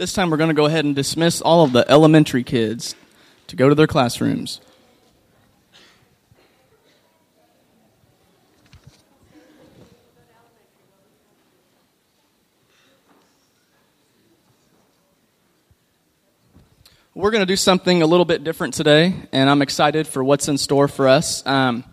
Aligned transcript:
This 0.00 0.14
time 0.14 0.30
we're 0.30 0.38
going 0.38 0.48
to 0.48 0.54
go 0.54 0.64
ahead 0.64 0.86
and 0.86 0.96
dismiss 0.96 1.42
all 1.42 1.62
of 1.62 1.72
the 1.72 1.84
elementary 1.90 2.42
kids 2.42 2.94
to 3.48 3.54
go 3.54 3.68
to 3.68 3.74
their 3.74 3.86
classrooms. 3.86 4.62
We're 17.14 17.30
going 17.30 17.42
to 17.42 17.46
do 17.46 17.56
something 17.56 18.00
a 18.00 18.06
little 18.06 18.24
bit 18.24 18.42
different 18.42 18.72
today, 18.72 19.14
and 19.32 19.50
I'm 19.50 19.60
excited 19.60 20.06
for 20.06 20.24
what's 20.24 20.48
in 20.48 20.56
store 20.56 20.88
for 20.88 21.08
us. 21.08 21.44
Um, 21.46 21.84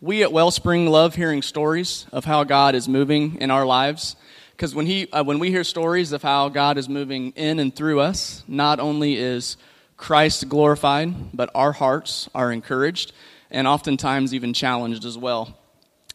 we 0.00 0.22
at 0.22 0.30
Wellspring 0.30 0.86
love 0.86 1.16
hearing 1.16 1.42
stories 1.42 2.06
of 2.12 2.24
how 2.24 2.44
God 2.44 2.76
is 2.76 2.88
moving 2.88 3.40
in 3.40 3.50
our 3.50 3.66
lives. 3.66 4.14
Because 4.58 4.74
when, 4.74 4.86
he, 4.86 5.08
uh, 5.12 5.22
when 5.22 5.38
we 5.38 5.52
hear 5.52 5.62
stories 5.62 6.10
of 6.10 6.20
how 6.20 6.48
God 6.48 6.78
is 6.78 6.88
moving 6.88 7.30
in 7.36 7.60
and 7.60 7.72
through 7.72 8.00
us, 8.00 8.42
not 8.48 8.80
only 8.80 9.14
is 9.14 9.56
Christ 9.96 10.48
glorified, 10.48 11.30
but 11.32 11.48
our 11.54 11.70
hearts 11.70 12.28
are 12.34 12.50
encouraged 12.50 13.12
and 13.52 13.68
oftentimes 13.68 14.34
even 14.34 14.52
challenged 14.52 15.04
as 15.04 15.16
well. 15.16 15.56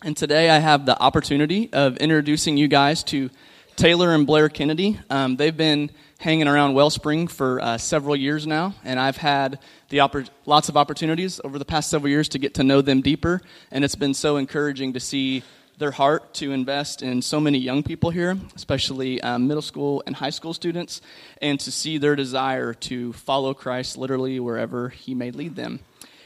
And 0.04 0.18
today 0.18 0.50
I 0.50 0.60
have 0.60 0.86
the 0.86 1.02
opportunity 1.02 1.72
of 1.72 1.96
introducing 2.00 2.58
you 2.58 2.68
guys 2.68 3.02
to 3.06 3.30
Taylor 3.78 4.14
and 4.14 4.28
Blair 4.28 4.50
Kennedy. 4.50 5.00
Um, 5.10 5.38
they've 5.38 5.56
been 5.56 5.90
hanging 6.20 6.50
around 6.50 6.74
Wellspring 6.74 7.30
for 7.30 7.62
uh, 7.62 7.78
several 7.78 8.14
years 8.14 8.46
now, 8.46 8.76
and 8.84 9.00
I've 9.00 9.16
had 9.16 9.60
the 9.88 10.00
oppor- 10.00 10.30
lots 10.46 10.68
of 10.68 10.76
opportunities 10.76 11.40
over 11.46 11.58
the 11.58 11.64
past 11.64 11.90
several 11.90 12.10
years 12.10 12.28
to 12.28 12.40
get 12.40 12.56
to 12.56 12.64
know 12.66 12.82
them 12.82 13.00
deeper, 13.00 13.42
and 13.72 13.86
it's 13.86 13.96
been 13.96 14.14
so 14.14 14.36
encouraging 14.36 14.92
to 14.94 15.00
see 15.00 15.44
their 15.78 15.92
heart 15.92 16.34
to 16.36 16.52
invest 16.52 17.02
in 17.02 17.22
so 17.22 17.40
many 17.40 17.58
young 17.58 17.84
people 17.84 18.10
here, 18.10 18.38
especially 18.56 19.22
um, 19.22 19.48
middle 19.48 19.62
school 19.62 20.04
and 20.06 20.16
high 20.16 20.30
school 20.30 20.54
students, 20.54 21.02
and 21.42 21.60
to 21.60 21.72
see 21.72 21.98
their 21.98 22.16
desire 22.16 22.74
to 22.74 23.14
follow 23.14 23.54
Christ 23.54 23.98
literally 23.98 24.40
wherever 24.40 24.90
He 24.90 25.16
may 25.16 25.32
lead 25.32 25.56
them. 25.56 25.80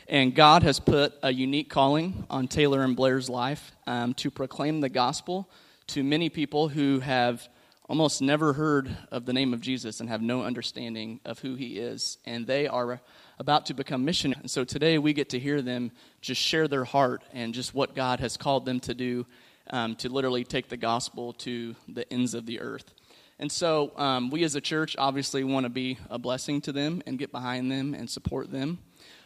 And 0.09 0.33
God 0.33 0.63
has 0.63 0.80
put 0.80 1.13
a 1.22 1.31
unique 1.31 1.69
calling 1.69 2.25
on 2.30 2.47
Taylor 2.47 2.83
and 2.83 2.95
Blair's 2.95 3.30
life 3.30 3.73
um, 3.85 4.13
to 4.16 4.31
proclaim 4.31 4.80
the 4.80 4.89
gospel 4.89 5.50
to 5.88 6.03
many 6.03 6.29
people 6.29 6.69
who 6.69 7.00
have 7.00 7.47
almost 7.88 8.21
never 8.21 8.53
heard 8.53 8.89
of 9.11 9.25
the 9.25 9.33
name 9.33 9.53
of 9.53 9.61
Jesus 9.61 9.99
and 10.02 10.09
have 10.09 10.21
no 10.21 10.43
understanding 10.43 11.21
of 11.23 11.39
who 11.39 11.55
he 11.55 11.80
is. 11.80 12.17
And 12.25 12.45
they 12.45 12.67
are 12.67 12.99
about 13.39 13.67
to 13.67 13.73
become 13.73 14.03
missionaries. 14.03 14.41
And 14.41 14.52
so 14.52 14.66
today 14.66 14.97
we 14.97 15.13
get 15.13 15.29
to 15.29 15.39
hear 15.39 15.61
them 15.61 15.91
just 16.19 16.41
share 16.41 16.67
their 16.67 16.83
heart 16.83 17.23
and 17.31 17.53
just 17.53 17.73
what 17.73 17.95
God 17.95 18.19
has 18.19 18.35
called 18.35 18.66
them 18.66 18.81
to 18.81 18.94
do 18.94 19.25
um, 19.69 19.95
to 19.97 20.09
literally 20.09 20.44
take 20.44 20.67
the 20.67 20.77
gospel 20.77 21.33
to 21.33 21.75
the 21.88 22.11
ends 22.11 22.33
of 22.33 22.45
the 22.45 22.59
earth. 22.59 22.94
And 23.39 23.52
so 23.52 23.94
um, 23.95 24.31
we 24.31 24.44
as 24.44 24.55
a 24.55 24.61
church 24.61 24.95
obviously 24.97 25.44
want 25.44 25.66
to 25.66 25.69
be 25.69 25.97
a 26.09 26.17
blessing 26.17 26.59
to 26.61 26.73
them 26.73 27.01
and 27.05 27.17
get 27.17 27.31
behind 27.31 27.72
them 27.72 27.94
and 27.94 28.09
support 28.09 28.51
them. 28.51 28.79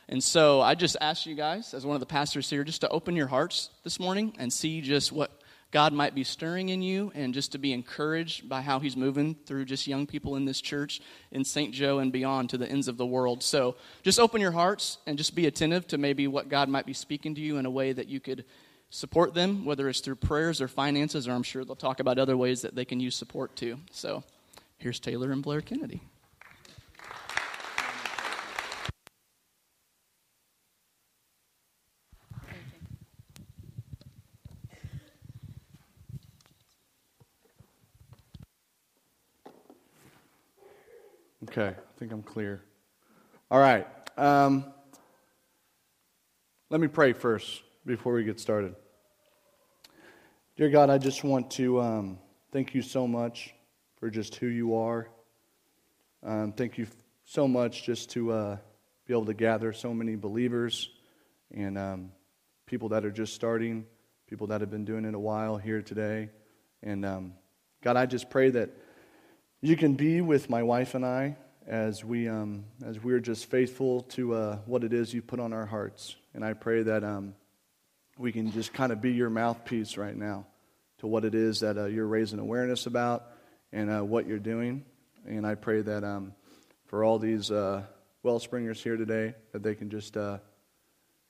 And 0.10 0.24
so 0.24 0.62
I 0.62 0.76
just 0.76 0.98
ask 1.00 1.26
you 1.26 1.36
guys, 1.36 1.74
as 1.74 1.86
one 1.86 1.96
of 1.96 2.02
the 2.02 2.06
pastors 2.06 2.50
here, 2.50 2.64
just 2.64 2.82
to 2.82 2.90
open 2.90 3.16
your 3.16 3.28
hearts 3.28 3.70
this 3.84 4.00
morning 4.00 4.36
and 4.38 4.52
see 4.52 4.82
just 4.82 5.12
what 5.12 5.41
God 5.72 5.94
might 5.94 6.14
be 6.14 6.26
stirring 6.26 6.70
in 6.70 6.82
you 6.82 7.12
and 7.16 7.34
just 7.34 7.54
to 7.54 7.58
be 7.58 7.72
encouraged 7.72 8.48
by 8.48 8.62
how 8.62 8.80
He's 8.80 8.98
moving 8.98 9.36
through 9.46 9.66
just 9.66 9.88
young 9.88 10.06
people 10.06 10.36
in 10.36 10.44
this 10.44 10.60
church 10.60 11.02
in 11.32 11.46
St. 11.46 11.74
Joe 11.74 12.00
and 12.00 12.12
beyond 12.12 12.50
to 12.50 12.58
the 12.58 12.70
ends 12.70 12.90
of 12.90 12.98
the 12.98 13.06
world. 13.06 13.42
So 13.42 13.76
just 14.04 14.20
open 14.20 14.42
your 14.42 14.52
hearts 14.52 14.98
and 15.08 15.18
just 15.18 15.34
be 15.34 15.48
attentive 15.48 15.88
to 15.88 15.98
maybe 15.98 16.28
what 16.28 16.50
God 16.50 16.68
might 16.68 16.86
be 16.86 16.94
speaking 16.94 17.36
to 17.36 17.42
you 17.42 17.58
in 17.58 17.66
a 17.66 17.72
way 17.72 17.94
that 17.94 18.08
you 18.08 18.20
could 18.20 18.44
support 18.90 19.34
them, 19.34 19.64
whether 19.64 19.88
it's 19.88 20.02
through 20.02 20.16
prayers 20.16 20.60
or 20.60 20.68
finances, 20.68 21.28
or 21.28 21.32
I'm 21.32 21.44
sure 21.44 21.64
they'll 21.64 21.76
talk 21.76 22.02
about 22.02 22.20
other 22.20 22.36
ways 22.36 22.62
that 22.64 22.76
they 22.76 22.86
can 22.86 23.00
use 23.00 23.16
support 23.16 23.56
too. 23.56 23.80
So 23.92 24.24
here's 24.78 25.00
Taylor 25.00 25.32
and 25.32 25.42
Blair 25.42 25.62
Kennedy. 25.62 26.02
Okay, 41.50 41.70
I 41.70 42.00
think 42.00 42.12
I'm 42.12 42.22
clear. 42.22 42.62
All 43.50 43.60
right. 43.60 43.88
Um, 44.16 44.64
let 46.70 46.80
me 46.80 46.88
pray 46.88 47.14
first 47.14 47.64
before 47.84 48.14
we 48.14 48.24
get 48.24 48.40
started. 48.40 48.76
Dear 50.56 50.70
God, 50.70 50.92
I 50.92 51.00
just 51.00 51.24
want 51.24 51.50
to 51.52 51.82
um, 51.82 52.20
thank 52.52 52.76
you 52.76 52.84
so 52.84 53.08
much 53.08 53.56
for 54.00 54.12
just 54.12 54.36
who 54.36 54.46
you 54.46 54.76
are. 54.76 55.10
Um, 56.22 56.54
thank 56.54 56.78
you 56.78 56.86
so 57.26 57.48
much 57.48 57.86
just 57.86 58.12
to 58.12 58.32
uh, 58.32 58.58
be 59.08 59.14
able 59.16 59.26
to 59.26 59.34
gather 59.34 59.74
so 59.74 59.96
many 59.96 60.16
believers 60.16 60.90
and 61.50 61.76
um, 61.76 62.12
people 62.68 62.90
that 62.90 63.04
are 63.04 63.12
just 63.12 63.34
starting, 63.34 63.88
people 64.28 64.46
that 64.46 64.62
have 64.62 64.70
been 64.70 64.86
doing 64.86 65.06
it 65.06 65.16
a 65.16 65.20
while 65.20 65.58
here 65.58 65.82
today. 65.82 66.30
And 66.84 67.04
um, 67.04 67.34
God, 67.84 67.98
I 67.98 68.06
just 68.06 68.30
pray 68.30 68.52
that 68.52 68.70
you 69.64 69.78
can 69.78 69.94
be 69.94 70.22
with 70.22 70.50
my 70.50 70.64
wife 70.64 70.96
and 70.96 71.06
I 71.06 71.38
as 71.68 72.04
we 72.04 72.28
um, 72.28 72.66
as 72.84 73.00
we're 73.00 73.20
just 73.20 73.46
faithful 73.46 74.02
to 74.02 74.34
uh, 74.34 74.56
what 74.66 74.84
it 74.84 74.92
is 74.92 75.14
you 75.14 75.22
put 75.22 75.40
on 75.40 75.54
our 75.54 75.68
hearts. 75.68 76.16
And 76.34 76.44
I 76.44 76.54
pray 76.54 76.82
that 76.82 77.04
um, 77.04 77.36
we 78.18 78.32
can 78.32 78.52
just 78.52 78.74
kind 78.74 78.92
of 78.92 79.02
be 79.02 79.12
your 79.12 79.30
mouthpiece 79.30 79.98
right 79.98 80.16
now 80.16 80.48
to 80.98 81.08
what 81.08 81.26
it 81.26 81.36
is 81.36 81.60
that 81.60 81.78
uh, 81.78 81.86
you're 81.86 82.08
raising 82.08 82.40
awareness 82.40 82.88
about 82.88 83.28
and 83.72 83.92
uh, 83.92 84.02
what 84.02 84.28
you're 84.28 84.40
doing. 84.40 84.84
And 85.28 85.46
I 85.46 85.54
pray 85.54 85.82
that 85.82 86.04
um, 86.04 86.34
for 86.88 87.04
all 87.04 87.20
these 87.20 87.52
uh, 87.52 87.84
wellspringers 88.26 88.82
here 88.82 88.98
today, 88.98 89.36
that 89.52 89.62
they 89.62 89.76
can 89.76 89.92
just 89.92 90.18
uh, 90.18 90.40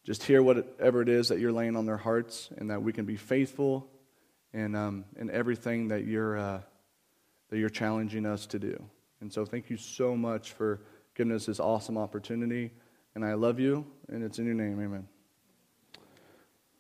just 0.06 0.24
hear 0.24 0.42
whatever 0.42 1.02
it 1.02 1.10
is 1.10 1.28
that 1.28 1.40
you're 1.40 1.52
laying 1.52 1.76
on 1.76 1.86
their 1.86 1.98
hearts, 1.98 2.50
and 2.58 2.70
that 2.70 2.82
we 2.82 2.94
can 2.94 3.04
be 3.04 3.18
faithful 3.18 3.90
in 4.54 4.74
um, 4.74 5.04
in 5.18 5.30
everything 5.30 5.90
that 5.90 6.06
you're 6.06 6.38
uh, 6.38 6.62
that 7.52 7.60
you're 7.60 7.70
challenging 7.70 8.26
us 8.26 8.48
to 8.48 8.58
do. 8.58 8.84
And 9.20 9.32
so 9.32 9.46
thank 9.46 9.70
you 9.70 9.78
so 9.78 10.18
much 10.18 10.54
for 10.54 10.82
giving 11.14 11.32
us 11.32 11.46
this 11.46 11.60
awesome 11.60 11.98
opportunity. 11.98 12.72
And 13.14 13.24
I 13.24 13.36
love 13.36 13.60
you, 13.60 13.86
and 14.08 14.24
it's 14.24 14.40
in 14.40 14.46
your 14.46 14.56
name. 14.56 14.82
Amen. 14.82 15.08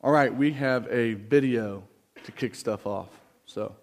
All 0.02 0.12
right, 0.12 0.36
we 0.36 0.52
have 0.54 0.88
a 0.90 1.14
video 1.14 1.84
to 2.24 2.32
kick 2.32 2.56
stuff 2.56 2.88
off. 2.88 3.09
So. 3.46 3.76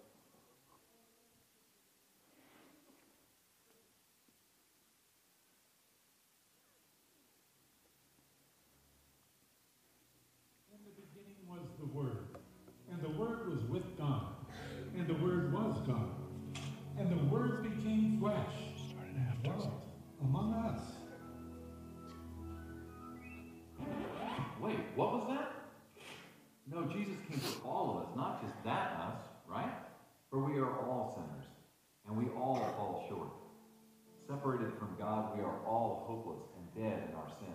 We 35.38 35.44
are 35.44 35.62
all 35.66 36.03
hopeless 36.10 36.43
and 36.59 36.66
dead 36.75 37.09
in 37.09 37.15
our 37.15 37.31
sin. 37.38 37.54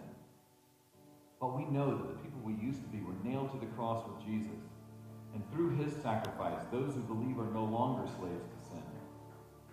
But 1.39 1.57
we 1.57 1.65
know 1.65 1.91
that 1.91 2.07
the 2.07 2.19
people 2.23 2.39
we 2.43 2.55
used 2.55 2.81
to 2.81 2.87
be 2.87 3.03
were 3.03 3.19
nailed 3.23 3.51
to 3.51 3.59
the 3.59 3.71
cross 3.75 4.07
with 4.07 4.23
Jesus. 4.23 4.63
And 5.35 5.43
through 5.51 5.75
his 5.75 5.91
sacrifice, 6.01 6.63
those 6.71 6.95
who 6.95 7.03
believe 7.03 7.37
are 7.39 7.51
no 7.51 7.65
longer 7.65 8.07
slaves 8.15 8.47
to 8.47 8.59
sin. 8.71 8.87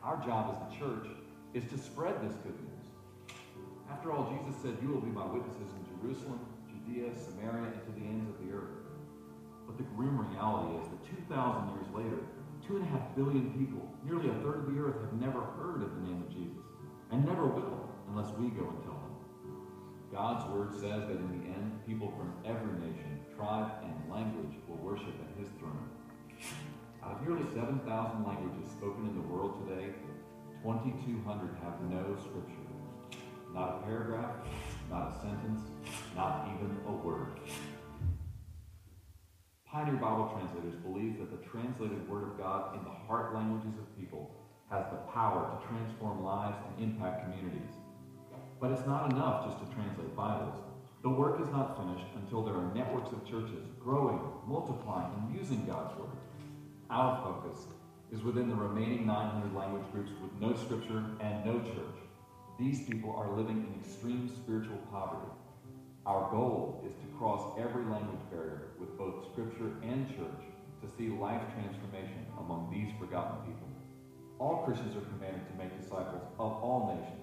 Our 0.03 0.19
job 0.27 0.51
as 0.51 0.59
the 0.67 0.73
church 0.75 1.07
is 1.55 1.63
to 1.71 1.79
spread 1.79 2.19
this 2.27 2.35
good 2.43 2.59
news. 2.59 2.87
After 3.91 4.11
all, 4.11 4.27
Jesus 4.35 4.59
said, 4.61 4.79
You 4.83 4.89
will 4.89 5.05
be 5.05 5.15
my 5.15 5.27
witnesses 5.27 5.71
in 5.71 5.83
Jerusalem, 5.95 6.41
Judea, 6.67 7.15
Samaria, 7.15 7.71
and 7.71 7.83
to 7.87 7.93
the 7.95 8.07
ends 8.07 8.27
of 8.27 8.43
the 8.43 8.51
earth. 8.51 8.75
But 9.67 9.77
the 9.79 9.87
grim 9.95 10.19
reality 10.19 10.83
is 10.83 10.89
that 10.91 11.31
2,000 11.31 11.69
years 11.79 11.87
later, 11.95 12.19
Two 12.67 12.77
and 12.77 12.85
a 12.85 12.91
half 12.91 13.17
billion 13.17 13.51
people, 13.59 13.83
nearly 14.05 14.29
a 14.29 14.35
third 14.45 14.63
of 14.63 14.73
the 14.73 14.79
earth, 14.81 15.01
have 15.01 15.13
never 15.15 15.41
heard 15.59 15.83
of 15.83 15.95
the 15.95 16.03
name 16.07 16.23
of 16.23 16.31
Jesus, 16.31 16.63
and 17.11 17.25
never 17.25 17.47
will 17.47 17.90
unless 18.11 18.31
we 18.39 18.51
go 18.51 18.67
and 18.67 18.83
tell 18.83 18.99
them. 18.99 19.15
God's 20.13 20.45
word 20.51 20.75
says 20.75 21.07
that 21.07 21.23
in 21.23 21.31
the 21.39 21.47
end, 21.55 21.87
people 21.87 22.13
from 22.19 22.35
every 22.45 22.75
nation, 22.83 23.21
tribe, 23.37 23.71
and 23.83 24.11
language 24.11 24.59
will 24.69 24.77
worship 24.77 25.15
at 25.23 25.39
his 25.39 25.49
throne. 25.59 25.89
Out 27.03 27.21
of 27.21 27.23
nearly 27.23 27.47
7,000 27.55 27.87
languages 28.27 28.71
spoken 28.73 29.07
in 29.07 29.15
the 29.15 29.29
world 29.29 29.67
today, 29.67 29.95
2,200 30.63 31.57
have 31.63 31.81
no 31.89 32.17
scripture. 32.19 32.61
Not 33.55 33.81
a 33.81 33.87
paragraph, 33.87 34.37
not 34.91 35.15
a 35.15 35.21
sentence, 35.21 35.71
not 36.15 36.49
even 36.55 36.77
a 36.87 36.93
word. 36.93 37.41
Pioneer 39.67 39.97
Bible 39.97 40.31
translators 40.35 40.75
believe 40.83 41.19
that 41.19 41.31
the 41.31 41.47
translated 41.49 42.09
Word 42.09 42.25
of 42.25 42.39
God 42.39 42.77
in 42.77 42.83
the 42.83 42.91
heart 42.91 43.35
languages 43.35 43.79
of 43.79 43.99
people 43.99 44.35
has 44.69 44.85
the 44.91 44.99
power 45.13 45.51
to 45.51 45.67
transform 45.69 46.25
lives 46.25 46.57
and 46.67 46.91
impact 46.91 47.25
communities. 47.25 47.71
But 48.61 48.73
it's 48.73 48.87
not 48.87 49.11
enough 49.11 49.47
just 49.47 49.59
to 49.65 49.75
translate 49.75 50.15
Bibles. 50.15 50.55
The 51.03 51.09
work 51.09 51.41
is 51.41 51.49
not 51.49 51.79
finished 51.79 52.05
until 52.15 52.43
there 52.43 52.55
are 52.55 52.75
networks 52.75 53.11
of 53.11 53.25
churches 53.25 53.65
growing, 53.83 54.21
multiplying, 54.47 55.11
and 55.17 55.35
using 55.35 55.65
God's 55.65 55.99
Word. 55.99 56.11
Our 56.91 57.23
focus 57.23 57.59
is 58.13 58.23
within 58.23 58.51
the 58.51 58.55
remaining 58.55 59.07
900 59.07 59.55
language 59.55 59.91
groups 59.93 60.11
with 60.21 60.33
no 60.39 60.55
scripture 60.57 61.03
and 61.21 61.43
no 61.43 61.59
church. 61.61 61.99
These 62.59 62.87
people 62.87 63.17
are 63.17 63.35
living 63.35 63.65
in 63.65 63.81
extreme 63.81 64.29
spiritual 64.29 64.77
poverty. 64.93 65.33
Our 66.05 66.31
goal 66.31 66.85
is 66.87 66.93
to 66.93 67.17
cross 67.17 67.57
every 67.59 67.85
language 67.85 68.21
barrier 68.31 68.73
with 68.79 68.99
both 68.99 69.25
scripture 69.33 69.73
and 69.83 70.07
church 70.09 70.45
to 70.83 70.89
see 70.99 71.09
life 71.09 71.41
transformation 71.55 72.27
among 72.39 72.69
these 72.71 72.93
forgotten 72.99 73.41
people. 73.47 73.69
All 74.39 74.65
Christians 74.67 74.97
are 74.97 75.09
commanded 75.17 75.49
to 75.49 75.57
make 75.57 75.81
disciples 75.81 76.29
of 76.39 76.53
all 76.61 76.95
nations. 76.95 77.20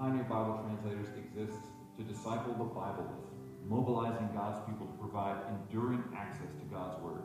Pioneer 0.00 0.24
Bible 0.24 0.64
Translators 0.64 1.12
exists 1.12 1.60
to 1.98 2.02
disciple 2.02 2.56
the 2.56 2.64
Bibleless, 2.64 3.20
mobilizing 3.68 4.30
God's 4.32 4.64
people 4.64 4.86
to 4.86 4.96
provide 4.96 5.36
enduring 5.52 6.02
access 6.16 6.48
to 6.56 6.64
God's 6.72 6.96
Word. 7.04 7.20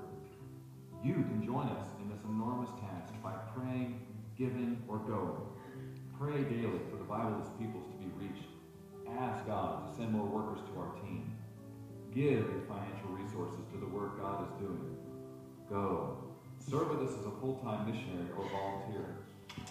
You 1.01 1.13
can 1.13 1.39
join 1.42 1.69
us 1.69 1.88
in 2.04 2.10
this 2.10 2.19
enormous 2.27 2.69
task 2.83 3.13
by 3.24 3.31
praying, 3.56 4.04
giving, 4.38 4.83
or 4.89 4.98
going. 4.98 5.39
Pray 6.19 6.44
daily 6.51 6.83
for 6.92 7.00
the 7.00 7.07
Bibleless 7.07 7.48
peoples 7.57 7.88
to 7.88 7.95
be 7.95 8.12
reached. 8.19 8.51
Ask 9.24 9.48
God 9.48 9.88
to 9.88 9.95
send 9.95 10.12
more 10.12 10.27
workers 10.27 10.60
to 10.68 10.77
our 10.77 10.92
team. 11.00 11.31
Give 12.13 12.44
your 12.44 12.68
financial 12.68 13.07
resources 13.16 13.63
to 13.72 13.80
the 13.80 13.88
work 13.88 14.19
God 14.19 14.51
is 14.51 14.60
doing. 14.60 14.98
Go. 15.69 16.18
Serve 16.60 16.89
with 16.89 17.07
us 17.07 17.16
as 17.18 17.25
a 17.25 17.31
full-time 17.39 17.89
missionary 17.89 18.27
or 18.36 18.44
volunteer. 18.51 19.24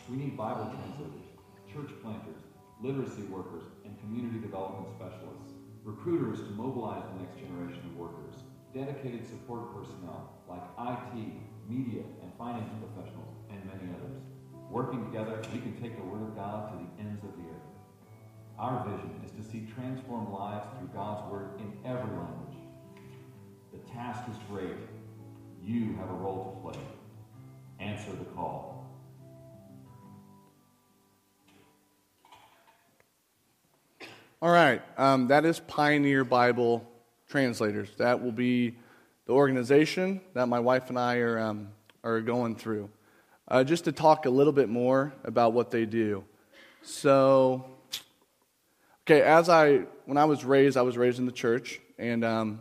We 0.09 0.17
need 0.17 0.39
Bible 0.39 0.73
translators, 0.73 1.29
church 1.69 1.93
planters, 2.01 2.41
literacy 2.85 3.23
workers, 3.33 3.65
and 3.87 3.99
community 4.01 4.39
development 4.39 4.93
specialists, 4.93 5.57
recruiters 5.85 6.41
to 6.41 6.53
mobilize 6.53 7.03
the 7.15 7.25
next 7.25 7.41
generation 7.41 7.81
of 7.81 7.97
workers, 7.97 8.37
dedicated 8.75 9.25
support 9.25 9.73
personnel 9.73 10.29
like 10.47 10.61
IT, 10.61 11.17
media, 11.67 12.05
and 12.21 12.31
finance 12.37 12.69
professionals, 12.85 13.33
and 13.49 13.65
many 13.65 13.89
others. 13.97 14.21
Working 14.69 15.03
together, 15.07 15.41
we 15.51 15.61
can 15.61 15.73
take 15.81 15.97
the 15.97 16.05
Word 16.05 16.29
of 16.29 16.37
God 16.37 16.73
to 16.73 16.77
the 16.77 17.09
ends 17.09 17.25
of 17.25 17.33
the 17.41 17.49
earth. 17.49 17.73
Our 18.59 18.85
vision 18.85 19.17
is 19.25 19.33
to 19.33 19.51
see 19.51 19.67
transformed 19.75 20.29
lives 20.29 20.67
through 20.77 20.89
God's 20.93 21.25
Word 21.33 21.49
in 21.61 21.73
every 21.89 22.13
language. 22.13 22.59
The 23.73 23.79
task 23.97 24.29
is 24.29 24.37
great. 24.51 24.77
You 25.65 25.97
have 25.97 26.11
a 26.11 26.21
role 26.21 26.53
to 26.53 26.71
play. 26.71 26.85
Answer 27.81 28.13
the 28.13 28.29
call. 28.37 28.84
All 34.45 34.51
right, 34.51 34.83
um, 34.99 35.29
that 35.29 35.47
is 35.47 35.59
Pioneer 35.59 36.23
Bible 36.23 36.87
Translators. 37.31 37.89
That 37.97 38.23
will 38.23 38.31
be 38.31 38.77
the 39.25 39.33
organization 39.33 40.21
that 40.35 40.49
my 40.49 40.61
wife 40.61 40.91
and 40.91 40.99
I 40.99 41.17
are, 41.21 41.39
um, 41.39 41.69
are 42.03 42.21
going 42.21 42.55
through 42.55 42.91
uh, 43.49 43.65
just 43.65 43.85
to 43.85 43.93
talk 43.93 44.27
a 44.27 44.29
little 44.29 44.53
bit 44.53 44.69
more 44.69 45.15
about 45.25 45.55
what 45.55 45.71
they 45.71 45.87
do. 45.87 46.25
So, 46.83 47.65
okay, 49.07 49.23
as 49.23 49.49
I, 49.49 49.85
when 50.05 50.19
I 50.19 50.27
was 50.27 50.45
raised, 50.45 50.77
I 50.77 50.83
was 50.83 50.99
raised 50.99 51.19
in 51.19 51.25
the 51.25 51.33
church, 51.33 51.81
and 51.99 52.23
um, 52.23 52.61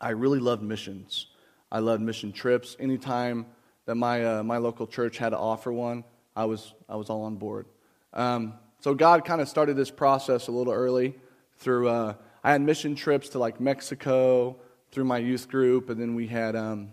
I 0.00 0.10
really 0.10 0.38
loved 0.38 0.62
missions. 0.62 1.26
I 1.72 1.80
loved 1.80 2.02
mission 2.02 2.30
trips. 2.30 2.76
Anytime 2.78 3.46
that 3.86 3.96
my, 3.96 4.24
uh, 4.24 4.42
my 4.44 4.58
local 4.58 4.86
church 4.86 5.18
had 5.18 5.30
to 5.30 5.38
offer 5.38 5.72
one, 5.72 6.04
I 6.36 6.44
was, 6.44 6.72
I 6.88 6.94
was 6.94 7.10
all 7.10 7.22
on 7.22 7.34
board. 7.34 7.66
Um, 8.12 8.54
so 8.84 8.92
God 8.92 9.24
kind 9.24 9.40
of 9.40 9.48
started 9.48 9.78
this 9.78 9.90
process 9.90 10.48
a 10.48 10.52
little 10.52 10.74
early 10.74 11.14
through, 11.56 11.88
uh, 11.88 12.16
I 12.42 12.52
had 12.52 12.60
mission 12.60 12.94
trips 12.94 13.30
to 13.30 13.38
like 13.38 13.58
Mexico 13.58 14.56
through 14.90 15.04
my 15.04 15.16
youth 15.16 15.48
group, 15.48 15.88
and 15.88 15.98
then 15.98 16.14
we 16.14 16.26
had, 16.26 16.54
um, 16.54 16.92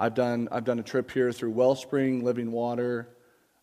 I've 0.00 0.14
done, 0.14 0.48
I've 0.50 0.64
done 0.64 0.78
a 0.78 0.82
trip 0.82 1.10
here 1.10 1.30
through 1.30 1.50
Wellspring, 1.50 2.24
Living 2.24 2.50
Water, 2.50 3.10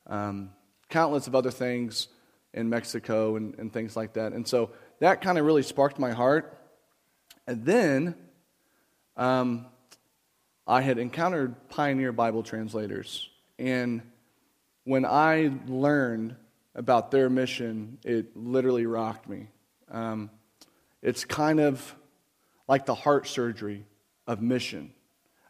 um, 0.05 0.51
countless 0.89 1.25
of 1.25 1.33
other 1.33 1.49
things 1.49 2.07
in 2.53 2.69
Mexico 2.69 3.35
and, 3.35 3.57
and 3.57 3.73
things 3.73 3.95
like 3.95 4.13
that. 4.13 4.33
And 4.33 4.47
so 4.47 4.69
that 4.99 5.21
kind 5.21 5.39
of 5.39 5.45
really 5.45 5.63
sparked 5.63 5.97
my 5.97 6.11
heart. 6.11 6.61
And 7.47 7.65
then 7.65 8.13
um, 9.17 9.65
I 10.67 10.81
had 10.81 10.99
encountered 10.99 11.55
Pioneer 11.69 12.11
Bible 12.11 12.43
translators. 12.43 13.27
And 13.57 14.03
when 14.83 15.03
I 15.03 15.51
learned 15.65 16.35
about 16.75 17.09
their 17.09 17.29
mission, 17.29 17.97
it 18.03 18.35
literally 18.35 18.85
rocked 18.85 19.27
me. 19.27 19.47
Um, 19.89 20.29
it's 21.01 21.25
kind 21.25 21.59
of 21.59 21.95
like 22.67 22.85
the 22.85 22.95
heart 22.95 23.27
surgery 23.27 23.85
of 24.27 24.41
mission 24.41 24.91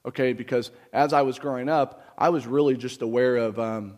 okay? 0.06 0.34
Because 0.34 0.72
as 0.94 1.12
I 1.12 1.24
was 1.24 1.40
growing 1.40 1.68
up, 1.68 2.04
I 2.18 2.30
was 2.30 2.46
really 2.46 2.78
just 2.78 3.02
aware 3.02 3.36
of 3.38 3.60
um, 3.60 3.98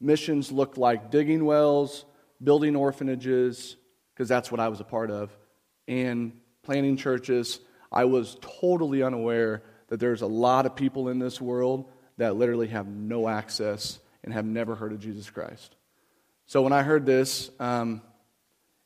missions 0.00 0.50
looked 0.50 0.76
like 0.76 1.10
digging 1.10 1.44
wells, 1.44 2.04
building 2.42 2.76
orphanages, 2.76 3.76
because 4.12 4.28
that's 4.28 4.50
what 4.50 4.60
I 4.60 4.68
was 4.68 4.80
a 4.80 4.84
part 4.84 5.10
of, 5.10 5.34
and 5.88 6.32
planting 6.62 6.96
churches. 6.96 7.60
I 7.92 8.04
was 8.04 8.36
totally 8.60 9.02
unaware 9.02 9.62
that 9.88 10.00
there's 10.00 10.22
a 10.22 10.26
lot 10.26 10.66
of 10.66 10.76
people 10.76 11.08
in 11.08 11.18
this 11.18 11.40
world 11.40 11.90
that 12.18 12.36
literally 12.36 12.68
have 12.68 12.86
no 12.86 13.28
access 13.28 13.98
and 14.22 14.32
have 14.34 14.44
never 14.44 14.74
heard 14.74 14.92
of 14.92 15.00
Jesus 15.00 15.30
Christ. 15.30 15.74
So 16.50 16.62
when 16.62 16.72
I 16.72 16.82
heard 16.82 17.06
this, 17.06 17.48
um, 17.60 18.02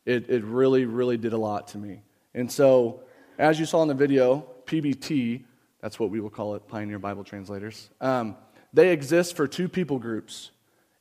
it, 0.05 0.29
it 0.29 0.45
really, 0.45 0.85
really 0.85 1.17
did 1.17 1.33
a 1.33 1.39
lot 1.39 1.69
to 1.69 1.79
me. 1.79 2.03
And 2.35 2.53
so, 2.53 3.05
as 3.39 3.59
you 3.59 3.65
saw 3.65 3.81
in 3.81 3.89
the 3.89 3.95
video, 3.95 4.45
PBT 4.67 5.45
that's 5.81 5.99
what 5.99 6.11
we 6.11 6.21
will 6.21 6.29
call 6.29 6.57
it, 6.57 6.69
Pioneer 6.69 6.99
Bible 6.99 7.25
Translators. 7.25 7.89
Um, 8.03 8.37
they 8.75 8.91
exist 8.91 9.35
for 9.35 9.49
two 9.49 9.67
people 9.67 9.99
groups. 9.99 10.51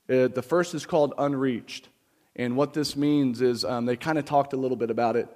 Uh, 0.10 0.30
the 0.30 0.42
first 0.42 0.74
is 0.74 0.86
called 0.86 1.13
Unreached. 1.18 1.89
And 2.38 2.56
what 2.56 2.74
this 2.74 2.95
means 2.95 3.42
is 3.42 3.66
um, 3.66 3.86
they 3.86 3.98
kind 3.98 4.18
of 4.18 4.24
talked 4.24 4.54
a 4.54 4.57
little 4.57 4.77
bit 4.77 4.89
about 4.89 5.18
it. 5.18 5.27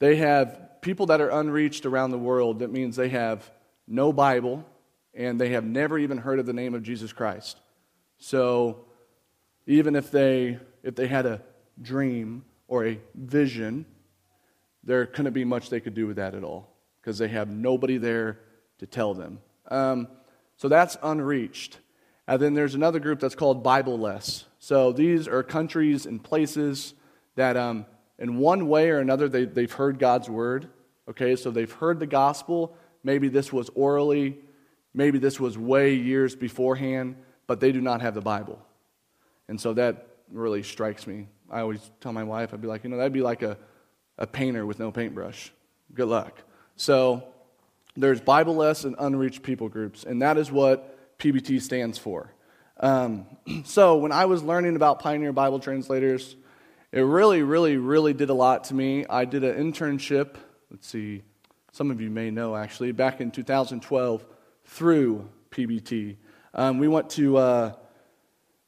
They 0.00 0.16
have 0.16 0.82
people 0.82 1.06
that 1.06 1.22
are 1.22 1.30
unreached 1.30 1.86
around 1.86 2.10
the 2.10 2.18
world. 2.18 2.58
That 2.58 2.70
means 2.70 2.94
they 2.94 3.08
have 3.08 3.50
no 3.86 4.12
Bible 4.12 4.66
and 5.14 5.40
they 5.40 5.48
have 5.50 5.64
never 5.64 5.98
even 5.98 6.18
heard 6.18 6.38
of 6.38 6.44
the 6.44 6.52
name 6.52 6.74
of 6.74 6.82
Jesus 6.82 7.10
Christ. 7.10 7.58
So 8.18 8.84
even 9.68 9.94
if 9.94 10.10
they, 10.10 10.58
if 10.82 10.94
they 10.96 11.06
had 11.06 11.26
a 11.26 11.42
dream 11.80 12.42
or 12.66 12.86
a 12.86 12.98
vision, 13.14 13.84
there 14.82 15.04
couldn't 15.04 15.34
be 15.34 15.44
much 15.44 15.68
they 15.68 15.78
could 15.78 15.94
do 15.94 16.06
with 16.06 16.16
that 16.16 16.34
at 16.34 16.42
all 16.42 16.74
because 17.00 17.18
they 17.18 17.28
have 17.28 17.48
nobody 17.48 17.98
there 17.98 18.40
to 18.78 18.86
tell 18.86 19.12
them. 19.12 19.40
Um, 19.70 20.08
so 20.56 20.68
that's 20.68 20.96
unreached. 21.02 21.78
And 22.26 22.40
then 22.40 22.54
there's 22.54 22.74
another 22.74 22.98
group 22.98 23.20
that's 23.20 23.34
called 23.34 23.62
Bibleless. 23.62 24.44
So 24.58 24.90
these 24.90 25.28
are 25.28 25.42
countries 25.42 26.06
and 26.06 26.22
places 26.22 26.94
that, 27.36 27.56
um, 27.56 27.84
in 28.18 28.38
one 28.38 28.68
way 28.68 28.88
or 28.88 28.98
another, 28.98 29.28
they, 29.28 29.44
they've 29.44 29.70
heard 29.70 29.98
God's 29.98 30.30
word. 30.30 30.68
Okay, 31.08 31.36
so 31.36 31.50
they've 31.50 31.70
heard 31.70 32.00
the 32.00 32.06
gospel. 32.06 32.74
Maybe 33.04 33.28
this 33.28 33.52
was 33.52 33.70
orally, 33.74 34.38
maybe 34.94 35.18
this 35.18 35.38
was 35.38 35.58
way 35.58 35.94
years 35.94 36.34
beforehand, 36.34 37.16
but 37.46 37.60
they 37.60 37.70
do 37.70 37.80
not 37.80 38.00
have 38.00 38.14
the 38.14 38.20
Bible. 38.20 38.58
And 39.48 39.60
so 39.60 39.72
that 39.74 40.06
really 40.30 40.62
strikes 40.62 41.06
me. 41.06 41.28
I 41.50 41.60
always 41.60 41.90
tell 42.00 42.12
my 42.12 42.24
wife, 42.24 42.52
I'd 42.52 42.60
be 42.60 42.68
like, 42.68 42.84
you 42.84 42.90
know, 42.90 42.98
that'd 42.98 43.12
be 43.12 43.22
like 43.22 43.42
a, 43.42 43.56
a 44.18 44.26
painter 44.26 44.66
with 44.66 44.78
no 44.78 44.90
paintbrush. 44.90 45.50
Good 45.94 46.08
luck. 46.08 46.42
So 46.76 47.24
there's 47.96 48.20
Bibleless 48.20 48.84
and 48.84 48.94
unreached 48.98 49.42
people 49.42 49.68
groups, 49.68 50.04
and 50.04 50.22
that 50.22 50.36
is 50.36 50.52
what 50.52 51.18
PBT 51.18 51.60
stands 51.60 51.98
for. 51.98 52.32
Um, 52.78 53.26
so 53.64 53.96
when 53.96 54.12
I 54.12 54.26
was 54.26 54.42
learning 54.42 54.76
about 54.76 55.00
Pioneer 55.00 55.32
Bible 55.32 55.58
translators, 55.58 56.36
it 56.92 57.00
really, 57.00 57.42
really, 57.42 57.76
really 57.76 58.12
did 58.12 58.30
a 58.30 58.34
lot 58.34 58.64
to 58.64 58.74
me. 58.74 59.04
I 59.08 59.24
did 59.24 59.44
an 59.44 59.56
internship, 59.72 60.36
let's 60.70 60.86
see, 60.86 61.22
some 61.72 61.90
of 61.90 62.00
you 62.00 62.10
may 62.10 62.30
know 62.30 62.56
actually, 62.56 62.92
back 62.92 63.20
in 63.20 63.30
2012 63.30 64.24
through 64.64 65.28
PBT. 65.50 66.16
Um, 66.54 66.78
we 66.78 66.88
went 66.88 67.10
to 67.10 67.36
uh, 67.36 67.72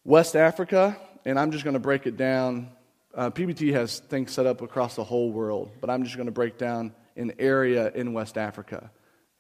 West 0.05 0.35
Africa, 0.35 0.97
and 1.27 1.39
I'm 1.39 1.51
just 1.51 1.63
going 1.63 1.75
to 1.75 1.81
break 1.81 2.07
it 2.07 2.17
down. 2.17 2.71
Uh, 3.15 3.29
PBT 3.29 3.73
has 3.73 3.99
things 3.99 4.33
set 4.33 4.47
up 4.47 4.63
across 4.63 4.97
the 4.97 5.05
whole 5.05 5.31
world, 5.31 5.73
but 5.79 5.91
I'm 5.91 6.05
just 6.05 6.17
going 6.17 6.27
to 6.27 6.33
break 6.33 6.57
down 6.57 6.95
an 7.17 7.33
area 7.39 7.93
in 7.95 8.15
West 8.15 8.39
Africa. 8.39 8.91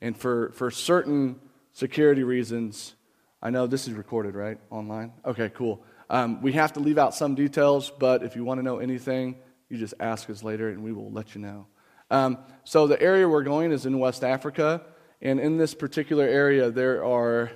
And 0.03 0.15
for, 0.15 0.53
for 0.53 0.71
certain 0.71 1.41
security 1.73 2.25
reasons, 2.25 2.95
I 3.41 3.49
know 3.49 3.67
this 3.67 3.89
is 3.89 3.95
recorded, 3.95 4.35
right? 4.35 4.59
Online? 4.69 5.13
Okay, 5.25 5.49
cool. 5.49 5.83
Um, 6.11 6.43
we 6.43 6.53
have 6.53 6.75
to 6.75 6.81
leave 6.81 6.99
out 6.99 7.15
some 7.15 7.35
details, 7.35 7.91
but 7.99 8.23
if 8.23 8.37
you 8.37 8.45
want 8.45 8.59
to 8.59 8.63
know 8.63 8.81
anything, 8.81 9.37
you 9.71 9.79
just 9.79 9.95
ask 9.99 10.29
us 10.29 10.43
later 10.43 10.69
and 10.69 10.83
we 10.83 10.93
will 10.93 11.11
let 11.11 11.35
you 11.35 11.41
know. 11.41 11.67
Um, 12.11 12.37
so, 12.65 12.87
the 12.87 13.01
area 13.01 13.27
we're 13.27 13.45
going 13.45 13.73
is 13.73 13.87
in 13.87 13.99
West 13.99 14.25
Africa, 14.25 14.83
and 15.23 15.39
in 15.41 15.57
this 15.57 15.75
particular 15.75 16.25
area, 16.25 16.71
there 16.71 17.05
are 17.05 17.53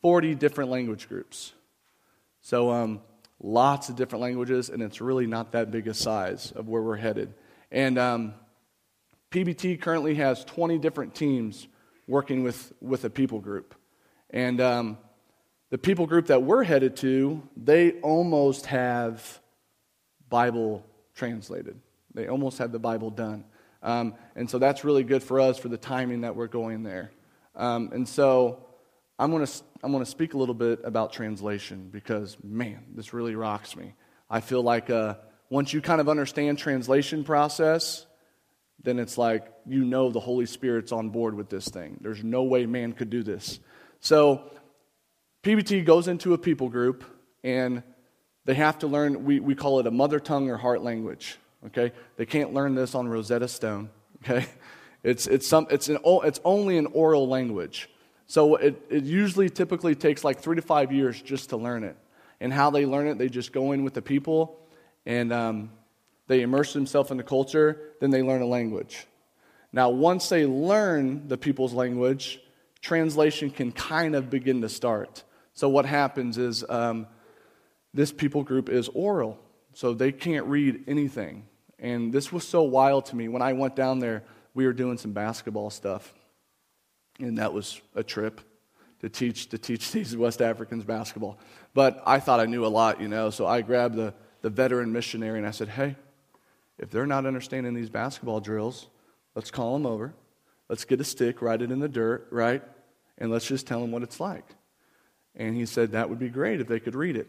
40 0.00 0.36
different 0.36 0.70
language 0.70 1.08
groups. 1.08 1.52
So, 2.40 2.70
um, 2.70 3.00
lots 3.40 3.88
of 3.88 3.96
different 3.96 4.22
languages, 4.22 4.68
and 4.68 4.82
it's 4.82 5.00
really 5.00 5.26
not 5.26 5.52
that 5.52 5.70
big 5.70 5.86
a 5.88 5.94
size 5.94 6.52
of 6.52 6.68
where 6.68 6.82
we're 6.82 6.96
headed. 6.96 7.34
And 7.70 7.98
um, 7.98 8.34
PBT 9.30 9.80
currently 9.80 10.14
has 10.16 10.44
20 10.44 10.78
different 10.78 11.14
teams 11.14 11.68
working 12.06 12.42
with, 12.42 12.72
with 12.80 13.04
a 13.04 13.10
people 13.10 13.40
group. 13.40 13.74
And 14.30 14.60
um, 14.60 14.98
the 15.70 15.78
people 15.78 16.06
group 16.06 16.26
that 16.26 16.42
we're 16.42 16.64
headed 16.64 16.96
to, 16.96 17.42
they 17.56 17.92
almost 18.00 18.66
have 18.66 19.40
Bible 20.28 20.84
translated. 21.14 21.78
They 22.14 22.26
almost 22.28 22.58
have 22.58 22.72
the 22.72 22.78
Bible 22.78 23.10
done. 23.10 23.44
Um, 23.82 24.14
and 24.34 24.50
so 24.50 24.58
that's 24.58 24.82
really 24.82 25.04
good 25.04 25.22
for 25.22 25.40
us 25.40 25.58
for 25.58 25.68
the 25.68 25.76
timing 25.76 26.22
that 26.22 26.34
we're 26.34 26.48
going 26.48 26.82
there. 26.82 27.12
Um, 27.54 27.90
and 27.92 28.08
so 28.08 28.67
I'm 29.18 29.30
going 29.30 29.44
to 29.44 29.52
I'm 29.82 29.92
going 29.92 30.04
to 30.04 30.10
speak 30.10 30.34
a 30.34 30.38
little 30.38 30.54
bit 30.54 30.80
about 30.84 31.12
translation 31.12 31.88
because, 31.92 32.36
man, 32.42 32.84
this 32.94 33.12
really 33.12 33.34
rocks 33.34 33.76
me. 33.76 33.94
I 34.28 34.40
feel 34.40 34.62
like 34.62 34.90
uh, 34.90 35.14
once 35.50 35.72
you 35.72 35.80
kind 35.80 36.00
of 36.00 36.08
understand 36.08 36.58
translation 36.58 37.24
process, 37.24 38.06
then 38.82 38.98
it's 38.98 39.18
like 39.18 39.46
you 39.66 39.84
know 39.84 40.10
the 40.10 40.20
Holy 40.20 40.46
Spirit's 40.46 40.92
on 40.92 41.10
board 41.10 41.34
with 41.34 41.48
this 41.48 41.68
thing. 41.68 41.98
There's 42.00 42.22
no 42.22 42.42
way 42.44 42.66
man 42.66 42.92
could 42.92 43.10
do 43.10 43.22
this. 43.22 43.60
So 44.00 44.50
PBT 45.42 45.84
goes 45.84 46.08
into 46.08 46.34
a 46.34 46.38
people 46.38 46.68
group 46.68 47.04
and 47.42 47.82
they 48.44 48.54
have 48.54 48.78
to 48.80 48.86
learn, 48.86 49.24
we, 49.24 49.40
we 49.40 49.54
call 49.54 49.80
it 49.80 49.86
a 49.86 49.90
mother 49.90 50.20
tongue 50.20 50.50
or 50.50 50.56
heart 50.56 50.82
language. 50.82 51.38
Okay? 51.66 51.92
They 52.16 52.26
can't 52.26 52.54
learn 52.54 52.74
this 52.74 52.94
on 52.94 53.08
Rosetta 53.08 53.48
Stone. 53.48 53.90
Okay? 54.24 54.46
It's, 55.04 55.28
it's, 55.28 55.46
some, 55.46 55.68
it's, 55.70 55.88
an, 55.88 55.98
it's 56.04 56.40
only 56.44 56.76
an 56.76 56.86
oral 56.86 57.28
language. 57.28 57.88
So 58.28 58.56
it, 58.56 58.80
it 58.90 59.04
usually 59.04 59.48
typically 59.48 59.94
takes 59.94 60.22
like 60.22 60.38
three 60.38 60.56
to 60.56 60.62
five 60.62 60.92
years 60.92 61.20
just 61.20 61.48
to 61.50 61.56
learn 61.56 61.82
it. 61.82 61.96
And 62.40 62.52
how 62.52 62.70
they 62.70 62.86
learn 62.86 63.08
it, 63.08 63.18
they 63.18 63.28
just 63.28 63.52
go 63.52 63.72
in 63.72 63.82
with 63.82 63.94
the 63.94 64.02
people 64.02 64.60
and 65.06 65.32
um, 65.32 65.70
they 66.28 66.42
immerse 66.42 66.74
themselves 66.74 67.10
in 67.10 67.16
the 67.16 67.22
culture, 67.22 67.94
then 68.00 68.10
they 68.10 68.22
learn 68.22 68.42
a 68.42 68.46
language. 68.46 69.06
Now, 69.72 69.88
once 69.88 70.28
they 70.28 70.46
learn 70.46 71.26
the 71.26 71.38
people's 71.38 71.72
language, 71.72 72.40
translation 72.82 73.50
can 73.50 73.72
kind 73.72 74.14
of 74.14 74.30
begin 74.30 74.60
to 74.60 74.68
start. 74.68 75.24
So, 75.54 75.68
what 75.68 75.86
happens 75.86 76.38
is 76.38 76.64
um, 76.68 77.06
this 77.94 78.12
people 78.12 78.44
group 78.44 78.68
is 78.68 78.88
oral, 78.88 79.38
so 79.72 79.94
they 79.94 80.12
can't 80.12 80.46
read 80.46 80.84
anything. 80.86 81.46
And 81.78 82.12
this 82.12 82.30
was 82.30 82.46
so 82.46 82.62
wild 82.62 83.06
to 83.06 83.16
me. 83.16 83.28
When 83.28 83.42
I 83.42 83.54
went 83.54 83.74
down 83.74 83.98
there, 83.98 84.24
we 84.54 84.66
were 84.66 84.72
doing 84.72 84.98
some 84.98 85.12
basketball 85.12 85.70
stuff, 85.70 86.12
and 87.18 87.38
that 87.38 87.52
was 87.52 87.80
a 87.94 88.02
trip 88.02 88.40
to 89.00 89.08
teach 89.08 89.48
to 89.48 89.58
teach 89.58 89.92
these 89.92 90.16
West 90.16 90.42
Africans 90.42 90.84
basketball. 90.84 91.38
But 91.74 92.02
I 92.06 92.20
thought 92.20 92.40
I 92.40 92.46
knew 92.46 92.64
a 92.64 92.68
lot, 92.68 93.00
you 93.00 93.08
know, 93.08 93.30
so 93.30 93.46
I 93.46 93.62
grabbed 93.62 93.96
the, 93.96 94.14
the 94.42 94.50
veteran 94.50 94.92
missionary 94.92 95.38
and 95.38 95.46
I 95.46 95.50
said, 95.50 95.68
Hey, 95.68 95.96
if 96.78 96.90
they're 96.90 97.06
not 97.06 97.26
understanding 97.26 97.74
these 97.74 97.90
basketball 97.90 98.40
drills, 98.40 98.88
let's 99.34 99.50
call 99.50 99.74
them 99.74 99.86
over. 99.86 100.14
Let's 100.68 100.84
get 100.84 101.00
a 101.00 101.04
stick, 101.04 101.40
write 101.42 101.62
it 101.62 101.70
in 101.70 101.80
the 101.80 101.88
dirt, 101.88 102.28
right? 102.30 102.62
And 103.16 103.30
let's 103.30 103.46
just 103.46 103.66
tell 103.66 103.80
them 103.80 103.90
what 103.90 104.02
it's 104.02 104.20
like. 104.20 104.44
And 105.34 105.56
he 105.56 105.66
said 105.66 105.92
that 105.92 106.08
would 106.08 106.18
be 106.18 106.28
great 106.28 106.60
if 106.60 106.68
they 106.68 106.80
could 106.80 106.94
read 106.94 107.16
it. 107.16 107.28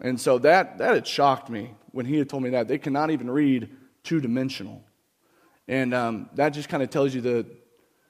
And 0.00 0.20
so 0.20 0.38
that, 0.38 0.78
that 0.78 0.94
had 0.94 1.06
shocked 1.06 1.48
me 1.48 1.70
when 1.92 2.04
he 2.04 2.18
had 2.18 2.28
told 2.28 2.42
me 2.42 2.50
that. 2.50 2.66
They 2.66 2.78
cannot 2.78 3.10
even 3.10 3.30
read 3.30 3.70
two 4.02 4.20
dimensional. 4.20 4.82
And 5.68 5.94
um, 5.94 6.28
that 6.34 6.50
just 6.50 6.68
kind 6.68 6.82
of 6.82 6.90
tells 6.90 7.14
you 7.14 7.20
the, 7.20 7.46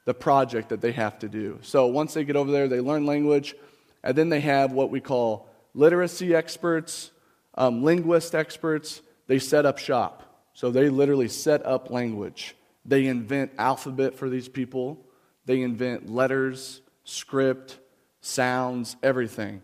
the 0.05 0.13
project 0.13 0.69
that 0.69 0.81
they 0.81 0.91
have 0.91 1.19
to 1.19 1.27
do. 1.27 1.59
So 1.61 1.87
once 1.87 2.13
they 2.13 2.23
get 2.23 2.35
over 2.35 2.51
there, 2.51 2.67
they 2.67 2.79
learn 2.79 3.05
language, 3.05 3.55
and 4.03 4.15
then 4.15 4.29
they 4.29 4.39
have 4.41 4.71
what 4.71 4.91
we 4.91 5.01
call 5.01 5.49
literacy 5.73 6.33
experts, 6.33 7.11
um, 7.55 7.83
linguist 7.83 8.33
experts. 8.33 9.01
They 9.27 9.39
set 9.39 9.65
up 9.65 9.79
shop. 9.79 10.21
So 10.53 10.71
they 10.71 10.89
literally 10.89 11.27
set 11.27 11.65
up 11.65 11.89
language. 11.89 12.55
They 12.85 13.07
invent 13.07 13.51
alphabet 13.57 14.15
for 14.15 14.29
these 14.29 14.47
people, 14.47 14.99
they 15.45 15.61
invent 15.61 16.09
letters, 16.09 16.81
script, 17.03 17.79
sounds, 18.21 18.95
everything. 19.03 19.61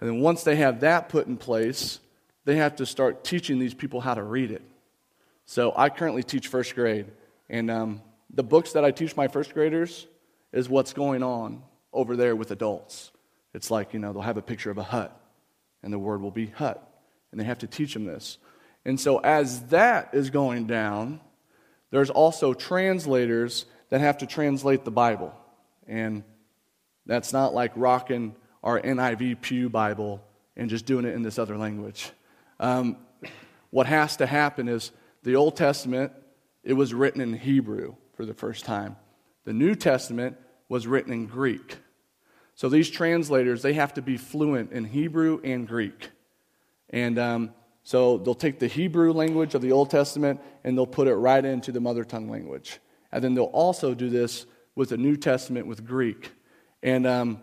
And 0.00 0.08
then 0.08 0.20
once 0.20 0.44
they 0.44 0.56
have 0.56 0.80
that 0.80 1.08
put 1.08 1.26
in 1.26 1.36
place, 1.36 1.98
they 2.44 2.56
have 2.56 2.76
to 2.76 2.86
start 2.86 3.24
teaching 3.24 3.58
these 3.58 3.74
people 3.74 4.00
how 4.00 4.14
to 4.14 4.22
read 4.22 4.50
it. 4.50 4.62
So 5.44 5.72
I 5.76 5.88
currently 5.88 6.22
teach 6.22 6.48
first 6.48 6.74
grade, 6.74 7.06
and 7.48 7.70
um, 7.70 8.02
the 8.32 8.42
books 8.42 8.72
that 8.72 8.84
I 8.84 8.90
teach 8.90 9.16
my 9.16 9.28
first 9.28 9.54
graders 9.54 10.06
is 10.52 10.68
what's 10.68 10.92
going 10.92 11.22
on 11.22 11.62
over 11.92 12.16
there 12.16 12.36
with 12.36 12.50
adults. 12.50 13.10
It's 13.54 13.70
like, 13.70 13.92
you 13.94 13.98
know, 13.98 14.12
they'll 14.12 14.22
have 14.22 14.36
a 14.36 14.42
picture 14.42 14.70
of 14.70 14.78
a 14.78 14.82
hut, 14.82 15.18
and 15.82 15.92
the 15.92 15.98
word 15.98 16.20
will 16.20 16.30
be 16.30 16.46
hut, 16.46 16.86
and 17.30 17.40
they 17.40 17.44
have 17.44 17.58
to 17.58 17.66
teach 17.66 17.94
them 17.94 18.04
this. 18.04 18.38
And 18.84 19.00
so 19.00 19.18
as 19.18 19.62
that 19.66 20.10
is 20.12 20.30
going 20.30 20.66
down, 20.66 21.20
there's 21.90 22.10
also 22.10 22.54
translators 22.54 23.66
that 23.90 24.00
have 24.00 24.18
to 24.18 24.26
translate 24.26 24.84
the 24.84 24.90
Bible. 24.90 25.34
And 25.86 26.22
that's 27.06 27.32
not 27.32 27.54
like 27.54 27.72
rocking 27.74 28.34
our 28.62 28.80
NIV 28.80 29.40
Pew 29.40 29.70
Bible 29.70 30.22
and 30.56 30.68
just 30.68 30.84
doing 30.84 31.04
it 31.04 31.14
in 31.14 31.22
this 31.22 31.38
other 31.38 31.56
language. 31.56 32.10
Um, 32.60 32.98
what 33.70 33.86
has 33.86 34.16
to 34.18 34.26
happen 34.26 34.68
is 34.68 34.92
the 35.22 35.36
Old 35.36 35.56
Testament, 35.56 36.12
it 36.62 36.74
was 36.74 36.92
written 36.92 37.20
in 37.20 37.32
Hebrew 37.32 37.94
for 38.18 38.26
the 38.26 38.34
first 38.34 38.64
time. 38.64 38.96
The 39.44 39.52
New 39.52 39.76
Testament 39.76 40.36
was 40.68 40.88
written 40.88 41.12
in 41.12 41.26
Greek. 41.26 41.78
So 42.56 42.68
these 42.68 42.90
translators, 42.90 43.62
they 43.62 43.74
have 43.74 43.94
to 43.94 44.02
be 44.02 44.16
fluent 44.16 44.72
in 44.72 44.86
Hebrew 44.86 45.40
and 45.44 45.68
Greek. 45.68 46.10
And 46.90 47.16
um, 47.16 47.54
so 47.84 48.18
they'll 48.18 48.34
take 48.34 48.58
the 48.58 48.66
Hebrew 48.66 49.12
language 49.12 49.54
of 49.54 49.62
the 49.62 49.70
Old 49.70 49.90
Testament 49.90 50.40
and 50.64 50.76
they'll 50.76 50.84
put 50.84 51.06
it 51.06 51.14
right 51.14 51.44
into 51.44 51.70
the 51.70 51.78
mother 51.78 52.02
tongue 52.02 52.28
language. 52.28 52.80
And 53.12 53.22
then 53.22 53.34
they'll 53.34 53.44
also 53.44 53.94
do 53.94 54.10
this 54.10 54.46
with 54.74 54.88
the 54.88 54.96
New 54.96 55.14
Testament 55.14 55.68
with 55.68 55.86
Greek. 55.86 56.32
And 56.82 57.06
um, 57.06 57.40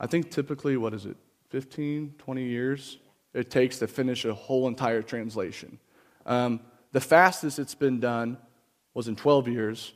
I 0.00 0.08
think 0.08 0.32
typically, 0.32 0.76
what 0.76 0.92
is 0.92 1.06
it, 1.06 1.16
15, 1.50 2.16
20 2.18 2.42
years 2.42 2.98
it 3.32 3.48
takes 3.48 3.78
to 3.78 3.86
finish 3.86 4.24
a 4.24 4.34
whole 4.34 4.66
entire 4.66 5.02
translation. 5.02 5.78
Um, 6.26 6.62
the 6.90 7.00
fastest 7.00 7.60
it's 7.60 7.76
been 7.76 8.00
done 8.00 8.38
was 8.92 9.06
in 9.06 9.14
12 9.14 9.46
years, 9.46 9.92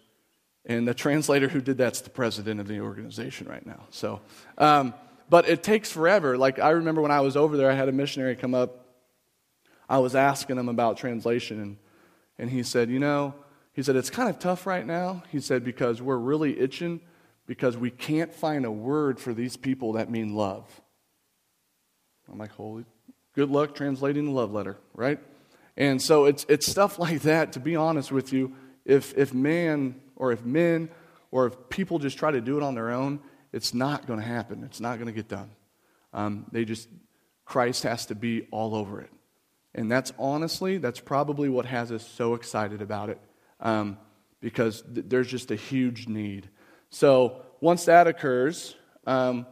and 0.66 0.88
the 0.88 0.94
translator 0.94 1.49
who 1.49 1.61
did 1.61 1.78
that's 1.78 2.00
the 2.00 2.11
president 2.11 2.61
of 2.61 2.68
the 2.68 2.80
organization 2.80 3.47
right 3.49 3.64
now. 3.64 3.87
So, 3.90 4.21
um, 4.59 4.94
but 5.28 5.49
it 5.49 5.62
takes 5.62 5.90
forever. 5.90 6.37
Like 6.38 6.59
I 6.59 6.71
remember 6.71 7.02
when 7.02 7.11
I 7.11 7.21
was 7.21 7.37
over 7.37 7.56
there, 7.56 7.71
I 7.71 7.75
had 7.75 7.88
a 7.88 7.92
missionary 7.92 8.37
come 8.37 8.54
up. 8.54 8.80
I 9.88 9.99
was 9.99 10.14
asking 10.14 10.59
him 10.59 10.68
about 10.68 10.97
translation, 10.97 11.61
and, 11.61 11.76
and 12.38 12.50
he 12.50 12.62
said, 12.62 12.88
You 12.88 12.99
know, 12.99 13.35
he 13.75 13.83
said, 13.83 13.97
it's 13.97 14.09
kind 14.09 14.30
of 14.30 14.38
tough 14.38 14.66
right 14.66 14.87
now. 14.87 15.25
He 15.30 15.40
said, 15.40 15.64
because 15.64 16.00
we're 16.00 16.16
really 16.16 16.59
itching 16.61 17.00
because 17.47 17.76
we 17.76 17.90
can't 17.90 18.33
find 18.33 18.64
a 18.64 18.71
word 18.71 19.18
for 19.18 19.35
these 19.35 19.56
people 19.56 19.94
that 19.94 20.09
mean 20.11 20.35
love. 20.35 20.80
I'm 22.30 22.38
like, 22.38 22.52
holy, 22.52 22.85
good 23.35 23.50
luck 23.50 23.75
translating 23.75 24.26
the 24.26 24.30
love 24.30 24.52
letter, 24.52 24.78
right? 24.94 25.18
And 25.76 26.00
so 26.00 26.25
it's, 26.25 26.47
it's 26.49 26.71
stuff 26.71 26.99
like 27.00 27.23
that, 27.23 27.52
to 27.54 27.61
be 27.61 27.75
honest 27.75 28.12
with 28.12 28.33
you. 28.33 28.54
If, 28.85 29.16
if 29.18 29.35
man 29.35 30.00
or 30.16 30.33
if 30.33 30.44
men 30.44 30.88
or 31.30 31.47
if 31.47 31.68
people 31.68 31.99
just 31.99 32.18
try 32.18 32.30
to 32.30 32.40
do 32.40 32.56
it 32.56 32.62
on 32.62 32.75
their 32.75 32.90
own, 32.90 33.21
it's 33.52 33.75
not 33.75 34.06
going 34.06 34.21
to 34.21 34.26
happen. 34.26 34.64
It's 34.64 34.80
not 34.80 34.97
going 34.97 35.06
to 35.06 35.12
get 35.12 35.28
done. 35.28 35.50
Um, 36.12 36.47
they 36.52 36.64
just, 36.64 36.88
Christ 37.44 37.83
has 37.83 38.06
to 38.06 38.14
be 38.14 38.47
all 38.50 38.75
over 38.75 39.00
it. 39.00 39.11
And 39.75 39.90
that's 39.90 40.12
honestly, 40.18 40.78
that's 40.78 41.00
probably 41.00 41.49
what 41.49 41.66
has 41.66 41.90
us 41.90 42.06
so 42.06 42.35
excited 42.35 42.80
about 42.80 43.11
it 43.11 43.18
um, 43.61 43.99
because 44.40 44.83
th- 44.83 45.06
there's 45.09 45.28
just 45.28 45.50
a 45.50 45.56
huge 45.56 46.06
need. 46.06 46.49
So 46.90 47.42
once 47.61 47.87
that 47.87 48.06
occurs, 48.06 48.76
um, 49.06 49.47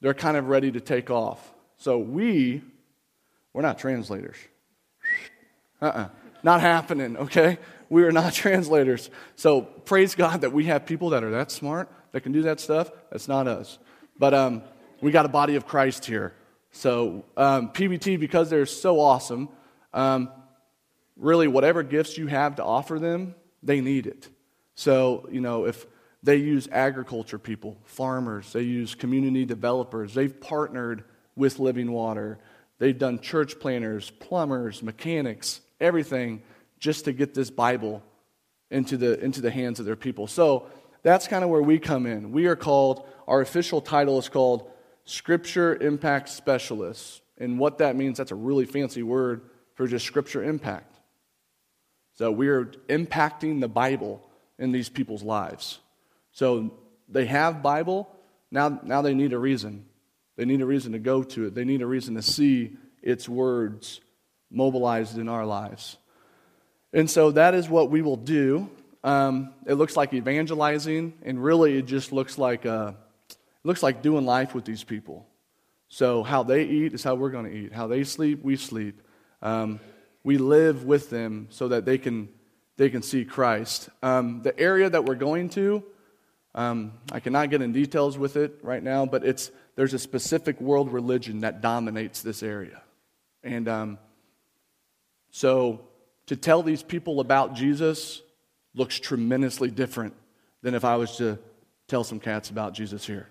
they're 0.00 0.14
kind 0.14 0.36
of 0.36 0.48
ready 0.48 0.70
to 0.70 0.80
take 0.80 1.10
off. 1.10 1.52
So 1.78 1.98
we, 1.98 2.62
we're 3.52 3.62
not 3.62 3.78
translators. 3.78 4.36
Uh-uh. 5.82 6.08
Not 6.44 6.60
happening, 6.60 7.16
okay? 7.16 7.58
We 7.88 8.04
are 8.04 8.12
not 8.12 8.32
translators. 8.34 9.10
So 9.36 9.62
praise 9.62 10.14
God 10.14 10.42
that 10.42 10.52
we 10.52 10.64
have 10.64 10.86
people 10.86 11.10
that 11.10 11.24
are 11.24 11.30
that 11.30 11.50
smart, 11.50 11.90
that 12.12 12.20
can 12.22 12.32
do 12.32 12.42
that 12.42 12.60
stuff. 12.60 12.90
That's 13.10 13.28
not 13.28 13.46
us. 13.46 13.78
But 14.18 14.34
um, 14.34 14.62
we 15.00 15.10
got 15.10 15.26
a 15.26 15.28
body 15.28 15.56
of 15.56 15.66
Christ 15.66 16.04
here. 16.04 16.34
So 16.70 17.24
um, 17.36 17.70
PBT, 17.70 18.18
because 18.18 18.50
they're 18.50 18.66
so 18.66 19.00
awesome, 19.00 19.48
um, 19.94 20.30
really 21.16 21.48
whatever 21.48 21.82
gifts 21.82 22.18
you 22.18 22.26
have 22.26 22.56
to 22.56 22.64
offer 22.64 22.98
them, 22.98 23.34
they 23.62 23.80
need 23.80 24.06
it. 24.06 24.28
So, 24.74 25.28
you 25.30 25.40
know, 25.40 25.64
if 25.64 25.86
they 26.22 26.36
use 26.36 26.68
agriculture 26.70 27.38
people, 27.38 27.78
farmers, 27.84 28.52
they 28.52 28.62
use 28.62 28.94
community 28.94 29.44
developers, 29.44 30.14
they've 30.14 30.40
partnered 30.40 31.04
with 31.36 31.58
Living 31.58 31.90
Water, 31.92 32.38
they've 32.78 32.98
done 32.98 33.20
church 33.20 33.58
planners, 33.58 34.10
plumbers, 34.10 34.82
mechanics, 34.82 35.60
everything 35.80 36.42
just 36.78 37.04
to 37.06 37.12
get 37.12 37.34
this 37.34 37.50
Bible 37.50 38.02
into 38.70 38.96
the, 38.96 39.18
into 39.22 39.40
the 39.40 39.50
hands 39.50 39.80
of 39.80 39.86
their 39.86 39.96
people. 39.96 40.26
So 40.26 40.66
that's 41.02 41.26
kind 41.28 41.44
of 41.44 41.50
where 41.50 41.62
we 41.62 41.78
come 41.78 42.06
in. 42.06 42.32
We 42.32 42.46
are 42.46 42.56
called, 42.56 43.06
our 43.26 43.40
official 43.40 43.80
title 43.80 44.18
is 44.18 44.28
called 44.28 44.70
Scripture 45.04 45.76
Impact 45.76 46.28
Specialists. 46.28 47.20
And 47.38 47.58
what 47.58 47.78
that 47.78 47.96
means, 47.96 48.18
that's 48.18 48.30
a 48.30 48.36
really 48.36 48.66
fancy 48.66 49.02
word 49.02 49.42
for 49.74 49.86
just 49.86 50.04
Scripture 50.04 50.42
Impact. 50.42 50.94
So 52.14 52.32
we're 52.32 52.66
impacting 52.88 53.60
the 53.60 53.68
Bible 53.68 54.28
in 54.58 54.72
these 54.72 54.88
people's 54.88 55.22
lives. 55.22 55.78
So 56.32 56.74
they 57.08 57.26
have 57.26 57.62
Bible, 57.62 58.08
now, 58.50 58.80
now 58.82 59.02
they 59.02 59.14
need 59.14 59.32
a 59.32 59.38
reason. 59.38 59.86
They 60.36 60.44
need 60.44 60.60
a 60.60 60.66
reason 60.66 60.92
to 60.92 60.98
go 60.98 61.22
to 61.22 61.46
it. 61.46 61.54
They 61.54 61.64
need 61.64 61.82
a 61.82 61.86
reason 61.86 62.14
to 62.16 62.22
see 62.22 62.76
its 63.02 63.28
words 63.28 64.00
mobilized 64.50 65.18
in 65.18 65.28
our 65.28 65.46
lives. 65.46 65.96
And 66.92 67.10
so 67.10 67.32
that 67.32 67.54
is 67.54 67.68
what 67.68 67.90
we 67.90 68.02
will 68.02 68.16
do. 68.16 68.70
Um, 69.04 69.52
it 69.66 69.74
looks 69.74 69.96
like 69.96 70.12
evangelizing, 70.14 71.14
and 71.22 71.42
really 71.42 71.76
it 71.78 71.86
just 71.86 72.12
looks 72.12 72.38
like, 72.38 72.66
uh, 72.66 72.92
looks 73.62 73.82
like 73.82 74.02
doing 74.02 74.24
life 74.24 74.54
with 74.54 74.64
these 74.64 74.84
people. 74.84 75.26
So 75.88 76.22
how 76.22 76.42
they 76.42 76.64
eat 76.64 76.92
is 76.92 77.02
how 77.02 77.14
we're 77.14 77.30
going 77.30 77.46
to 77.46 77.54
eat. 77.54 77.72
How 77.72 77.86
they 77.86 78.04
sleep, 78.04 78.42
we 78.42 78.56
sleep. 78.56 79.00
Um, 79.40 79.80
we 80.24 80.36
live 80.36 80.84
with 80.84 81.10
them 81.10 81.46
so 81.50 81.68
that 81.68 81.84
they 81.84 81.96
can, 81.96 82.28
they 82.76 82.90
can 82.90 83.02
see 83.02 83.24
Christ. 83.24 83.88
Um, 84.02 84.42
the 84.42 84.58
area 84.58 84.90
that 84.90 85.04
we're 85.04 85.14
going 85.14 85.48
to, 85.50 85.82
um, 86.54 86.92
I 87.12 87.20
cannot 87.20 87.50
get 87.50 87.62
in 87.62 87.72
details 87.72 88.18
with 88.18 88.36
it 88.36 88.58
right 88.62 88.82
now, 88.82 89.06
but 89.06 89.24
it's, 89.24 89.50
there's 89.76 89.94
a 89.94 89.98
specific 89.98 90.60
world 90.60 90.92
religion 90.92 91.40
that 91.40 91.60
dominates 91.60 92.22
this 92.22 92.42
area. 92.42 92.82
And 93.42 93.68
um, 93.68 93.98
so 95.30 95.87
to 96.28 96.36
tell 96.36 96.62
these 96.62 96.82
people 96.82 97.20
about 97.20 97.54
Jesus 97.54 98.22
looks 98.74 99.00
tremendously 99.00 99.70
different 99.70 100.14
than 100.62 100.74
if 100.74 100.84
I 100.84 100.96
was 100.96 101.16
to 101.16 101.38
tell 101.88 102.04
some 102.04 102.20
cats 102.20 102.50
about 102.50 102.74
Jesus 102.74 103.06
here. 103.06 103.28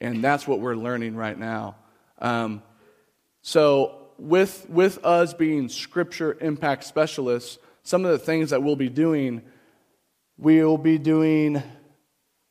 And 0.00 0.22
that's 0.22 0.46
what 0.46 0.60
we're 0.60 0.76
learning 0.76 1.16
right 1.16 1.38
now. 1.38 1.76
Um, 2.18 2.62
so, 3.40 4.00
with, 4.18 4.68
with 4.68 5.04
us 5.04 5.32
being 5.34 5.68
scripture 5.68 6.36
impact 6.40 6.84
specialists, 6.84 7.58
some 7.82 8.04
of 8.04 8.12
the 8.12 8.18
things 8.18 8.50
that 8.50 8.62
we'll 8.62 8.76
be 8.76 8.90
doing, 8.90 9.42
we'll 10.36 10.78
be 10.78 10.98
doing, 10.98 11.62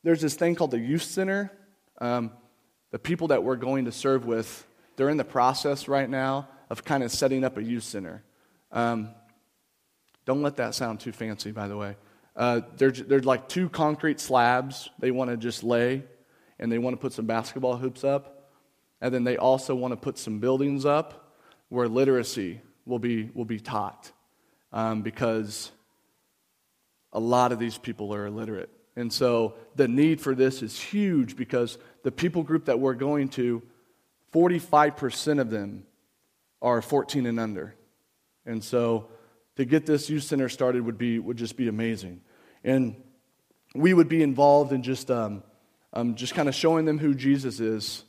there's 0.02 0.20
this 0.20 0.34
thing 0.34 0.56
called 0.56 0.72
the 0.72 0.80
youth 0.80 1.02
center. 1.02 1.50
Um, 2.00 2.32
the 2.90 2.98
people 2.98 3.28
that 3.28 3.44
we're 3.44 3.56
going 3.56 3.84
to 3.84 3.92
serve 3.92 4.26
with, 4.26 4.66
they're 4.96 5.08
in 5.08 5.16
the 5.16 5.24
process 5.24 5.86
right 5.86 6.10
now 6.10 6.48
of 6.70 6.84
kind 6.84 7.04
of 7.04 7.12
setting 7.12 7.44
up 7.44 7.56
a 7.56 7.62
youth 7.62 7.84
center. 7.84 8.22
Um, 8.72 9.10
don't 10.24 10.42
let 10.42 10.56
that 10.56 10.74
sound 10.74 11.00
too 11.00 11.12
fancy, 11.12 11.52
by 11.52 11.68
the 11.68 11.76
way. 11.76 11.96
Uh, 12.36 12.62
there's, 12.76 13.02
there's 13.02 13.24
like 13.24 13.48
two 13.48 13.68
concrete 13.68 14.20
slabs 14.20 14.90
they 14.98 15.10
want 15.10 15.30
to 15.30 15.36
just 15.36 15.62
lay, 15.62 16.02
and 16.58 16.70
they 16.70 16.78
want 16.78 16.94
to 16.94 17.00
put 17.00 17.12
some 17.12 17.26
basketball 17.26 17.76
hoops 17.76 18.04
up. 18.04 18.50
And 19.00 19.14
then 19.14 19.24
they 19.24 19.36
also 19.36 19.74
want 19.74 19.92
to 19.92 19.96
put 19.96 20.18
some 20.18 20.38
buildings 20.38 20.84
up 20.84 21.36
where 21.68 21.88
literacy 21.88 22.60
will 22.86 22.98
be, 22.98 23.30
will 23.34 23.44
be 23.44 23.60
taught 23.60 24.10
um, 24.72 25.02
because 25.02 25.70
a 27.12 27.20
lot 27.20 27.52
of 27.52 27.58
these 27.58 27.78
people 27.78 28.14
are 28.14 28.26
illiterate. 28.26 28.70
And 28.96 29.12
so 29.12 29.54
the 29.76 29.88
need 29.88 30.20
for 30.20 30.34
this 30.34 30.62
is 30.62 30.80
huge 30.80 31.36
because 31.36 31.78
the 32.02 32.12
people 32.12 32.42
group 32.42 32.66
that 32.66 32.78
we're 32.78 32.94
going 32.94 33.28
to, 33.30 33.62
45% 34.32 35.40
of 35.40 35.50
them 35.50 35.84
are 36.62 36.80
14 36.80 37.26
and 37.26 37.38
under. 37.38 37.74
And 38.46 38.62
so 38.62 39.08
to 39.56 39.64
get 39.64 39.86
this 39.86 40.10
youth 40.10 40.24
center 40.24 40.48
started 40.48 40.84
would, 40.84 40.98
be, 40.98 41.18
would 41.18 41.36
just 41.36 41.56
be 41.56 41.68
amazing. 41.68 42.20
And 42.64 42.96
we 43.74 43.94
would 43.94 44.08
be 44.08 44.22
involved 44.22 44.72
in 44.72 44.82
just, 44.82 45.10
um, 45.10 45.42
um, 45.92 46.14
just 46.14 46.34
kind 46.34 46.48
of 46.48 46.54
showing 46.54 46.84
them 46.84 46.98
who 46.98 47.14
Jesus 47.14 47.60
is 47.60 48.04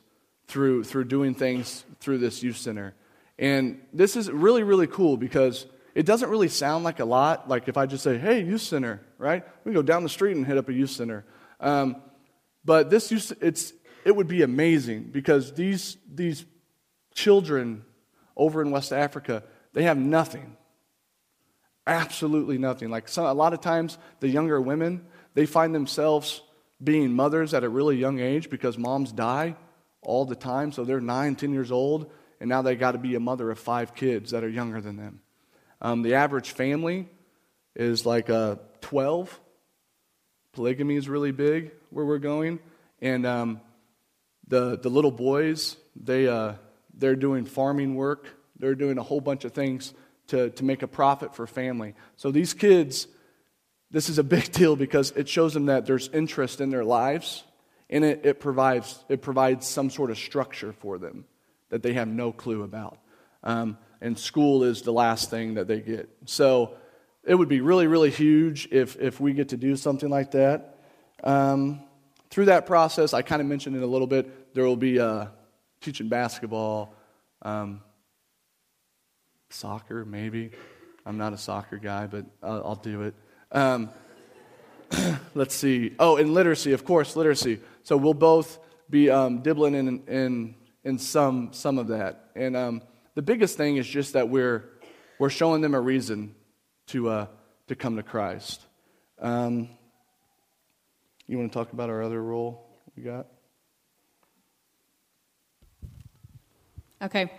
through, 0.48 0.84
through 0.84 1.04
doing 1.04 1.34
things 1.34 1.84
through 2.00 2.18
this 2.18 2.42
youth 2.42 2.56
center. 2.56 2.94
And 3.38 3.80
this 3.92 4.16
is 4.16 4.30
really, 4.30 4.62
really 4.62 4.86
cool 4.86 5.16
because 5.16 5.66
it 5.94 6.06
doesn't 6.06 6.28
really 6.30 6.48
sound 6.48 6.84
like 6.84 7.00
a 7.00 7.04
lot. 7.04 7.48
Like 7.48 7.68
if 7.68 7.76
I 7.76 7.86
just 7.86 8.02
say, 8.02 8.18
hey, 8.18 8.42
youth 8.42 8.62
center, 8.62 9.00
right? 9.18 9.44
We 9.64 9.72
go 9.72 9.82
down 9.82 10.02
the 10.02 10.08
street 10.08 10.36
and 10.36 10.46
hit 10.46 10.58
up 10.58 10.68
a 10.68 10.72
youth 10.72 10.90
center. 10.90 11.24
Um, 11.60 11.96
but 12.64 12.90
this 12.90 13.10
youth, 13.10 13.32
it's, 13.40 13.72
it 14.04 14.14
would 14.14 14.28
be 14.28 14.42
amazing 14.42 15.10
because 15.12 15.52
these, 15.54 15.96
these 16.12 16.44
children 17.14 17.84
over 18.36 18.62
in 18.62 18.70
West 18.70 18.92
Africa, 18.92 19.42
they 19.72 19.84
have 19.84 19.96
nothing. 19.96 20.56
Absolutely 21.86 22.58
nothing. 22.58 22.90
Like 22.90 23.08
some, 23.08 23.26
a 23.26 23.32
lot 23.32 23.52
of 23.52 23.60
times, 23.60 23.96
the 24.20 24.28
younger 24.28 24.60
women, 24.60 25.06
they 25.34 25.46
find 25.46 25.74
themselves 25.74 26.42
being 26.82 27.12
mothers 27.12 27.54
at 27.54 27.64
a 27.64 27.68
really 27.68 27.96
young 27.96 28.18
age 28.18 28.50
because 28.50 28.76
moms 28.76 29.12
die 29.12 29.56
all 30.02 30.24
the 30.24 30.34
time. 30.34 30.72
So 30.72 30.84
they're 30.84 31.00
nine, 31.00 31.36
ten 31.36 31.52
years 31.52 31.70
old, 31.70 32.10
and 32.40 32.48
now 32.48 32.62
they 32.62 32.74
got 32.74 32.92
to 32.92 32.98
be 32.98 33.14
a 33.14 33.20
mother 33.20 33.50
of 33.50 33.58
five 33.58 33.94
kids 33.94 34.32
that 34.32 34.42
are 34.42 34.48
younger 34.48 34.80
than 34.80 34.96
them. 34.96 35.20
Um, 35.80 36.02
the 36.02 36.14
average 36.14 36.50
family 36.52 37.08
is 37.74 38.04
like 38.04 38.30
uh, 38.30 38.56
12. 38.80 39.40
Polygamy 40.52 40.96
is 40.96 41.08
really 41.08 41.32
big 41.32 41.70
where 41.90 42.04
we're 42.04 42.18
going. 42.18 42.58
And 43.00 43.26
um, 43.26 43.60
the, 44.48 44.78
the 44.78 44.88
little 44.88 45.10
boys, 45.10 45.76
they, 45.94 46.26
uh, 46.26 46.54
they're 46.94 47.16
doing 47.16 47.44
farming 47.44 47.94
work, 47.94 48.26
they're 48.58 48.74
doing 48.74 48.98
a 48.98 49.02
whole 49.02 49.20
bunch 49.20 49.44
of 49.44 49.52
things 49.52 49.92
to, 50.28 50.50
to 50.50 50.64
make 50.64 50.82
a 50.82 50.88
profit 50.88 51.34
for 51.34 51.46
family. 51.46 51.94
So 52.16 52.30
these 52.30 52.54
kids, 52.54 53.06
this 53.90 54.08
is 54.08 54.18
a 54.18 54.24
big 54.24 54.52
deal 54.52 54.76
because 54.76 55.12
it 55.12 55.28
shows 55.28 55.54
them 55.54 55.66
that 55.66 55.86
there's 55.86 56.08
interest 56.08 56.60
in 56.60 56.70
their 56.70 56.84
lives 56.84 57.44
and 57.88 58.04
it, 58.04 58.24
it, 58.24 58.40
provides, 58.40 59.04
it 59.08 59.22
provides 59.22 59.66
some 59.66 59.90
sort 59.90 60.10
of 60.10 60.18
structure 60.18 60.72
for 60.72 60.98
them 60.98 61.24
that 61.70 61.82
they 61.82 61.92
have 61.92 62.08
no 62.08 62.32
clue 62.32 62.62
about. 62.62 62.98
Um, 63.44 63.78
and 64.00 64.18
school 64.18 64.64
is 64.64 64.82
the 64.82 64.92
last 64.92 65.30
thing 65.30 65.54
that 65.54 65.68
they 65.68 65.80
get. 65.80 66.08
So 66.26 66.74
it 67.24 67.34
would 67.34 67.48
be 67.48 67.60
really, 67.60 67.86
really 67.86 68.10
huge 68.10 68.68
if, 68.70 68.96
if 69.00 69.20
we 69.20 69.32
get 69.32 69.50
to 69.50 69.56
do 69.56 69.76
something 69.76 70.08
like 70.08 70.32
that. 70.32 70.78
Um, 71.22 71.82
through 72.30 72.46
that 72.46 72.66
process, 72.66 73.14
I 73.14 73.22
kind 73.22 73.40
of 73.40 73.46
mentioned 73.46 73.76
it 73.76 73.82
a 73.82 73.86
little 73.86 74.06
bit, 74.06 74.54
there 74.54 74.64
will 74.64 74.76
be 74.76 74.98
uh, 74.98 75.26
teaching 75.80 76.08
basketball, 76.08 76.94
um, 77.42 77.80
soccer, 79.50 80.04
maybe. 80.04 80.50
I'm 81.04 81.18
not 81.18 81.32
a 81.32 81.38
soccer 81.38 81.76
guy, 81.76 82.06
but 82.06 82.26
I'll, 82.42 82.62
I'll 82.64 82.74
do 82.74 83.02
it. 83.02 83.14
Um, 83.52 83.90
let's 85.34 85.54
see. 85.54 85.94
Oh, 85.98 86.16
and 86.16 86.34
literacy, 86.34 86.72
of 86.72 86.84
course, 86.84 87.16
literacy. 87.16 87.60
So 87.82 87.96
we'll 87.96 88.14
both 88.14 88.58
be 88.90 89.10
um, 89.10 89.42
dibbling 89.42 89.74
in, 89.74 90.02
in, 90.06 90.54
in 90.84 90.98
some, 90.98 91.50
some 91.52 91.78
of 91.78 91.88
that. 91.88 92.30
And 92.34 92.56
um, 92.56 92.82
the 93.14 93.22
biggest 93.22 93.56
thing 93.56 93.76
is 93.76 93.86
just 93.86 94.12
that 94.14 94.28
we're, 94.28 94.64
we're 95.18 95.30
showing 95.30 95.60
them 95.60 95.74
a 95.74 95.80
reason 95.80 96.34
to, 96.88 97.08
uh, 97.08 97.26
to 97.68 97.74
come 97.74 97.96
to 97.96 98.02
Christ. 98.02 98.60
Um, 99.20 99.68
you 101.26 101.38
want 101.38 101.52
to 101.52 101.58
talk 101.58 101.72
about 101.72 101.90
our 101.90 102.02
other 102.02 102.22
role 102.22 102.66
we 102.96 103.02
got? 103.02 103.26
Okay. 107.02 107.30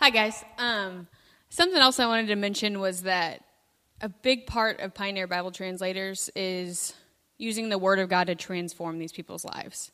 Hi, 0.00 0.10
guys. 0.10 0.44
Um, 0.58 1.06
Something 1.50 1.80
else 1.80 1.98
I 1.98 2.06
wanted 2.06 2.28
to 2.28 2.36
mention 2.36 2.80
was 2.80 3.02
that 3.02 3.42
a 4.00 4.08
big 4.08 4.46
part 4.46 4.80
of 4.80 4.94
Pioneer 4.94 5.26
Bible 5.26 5.50
Translators 5.50 6.30
is 6.36 6.94
using 7.38 7.68
the 7.68 7.78
Word 7.78 7.98
of 7.98 8.08
God 8.08 8.26
to 8.26 8.34
transform 8.34 8.98
these 8.98 9.12
people's 9.12 9.44
lives. 9.44 9.90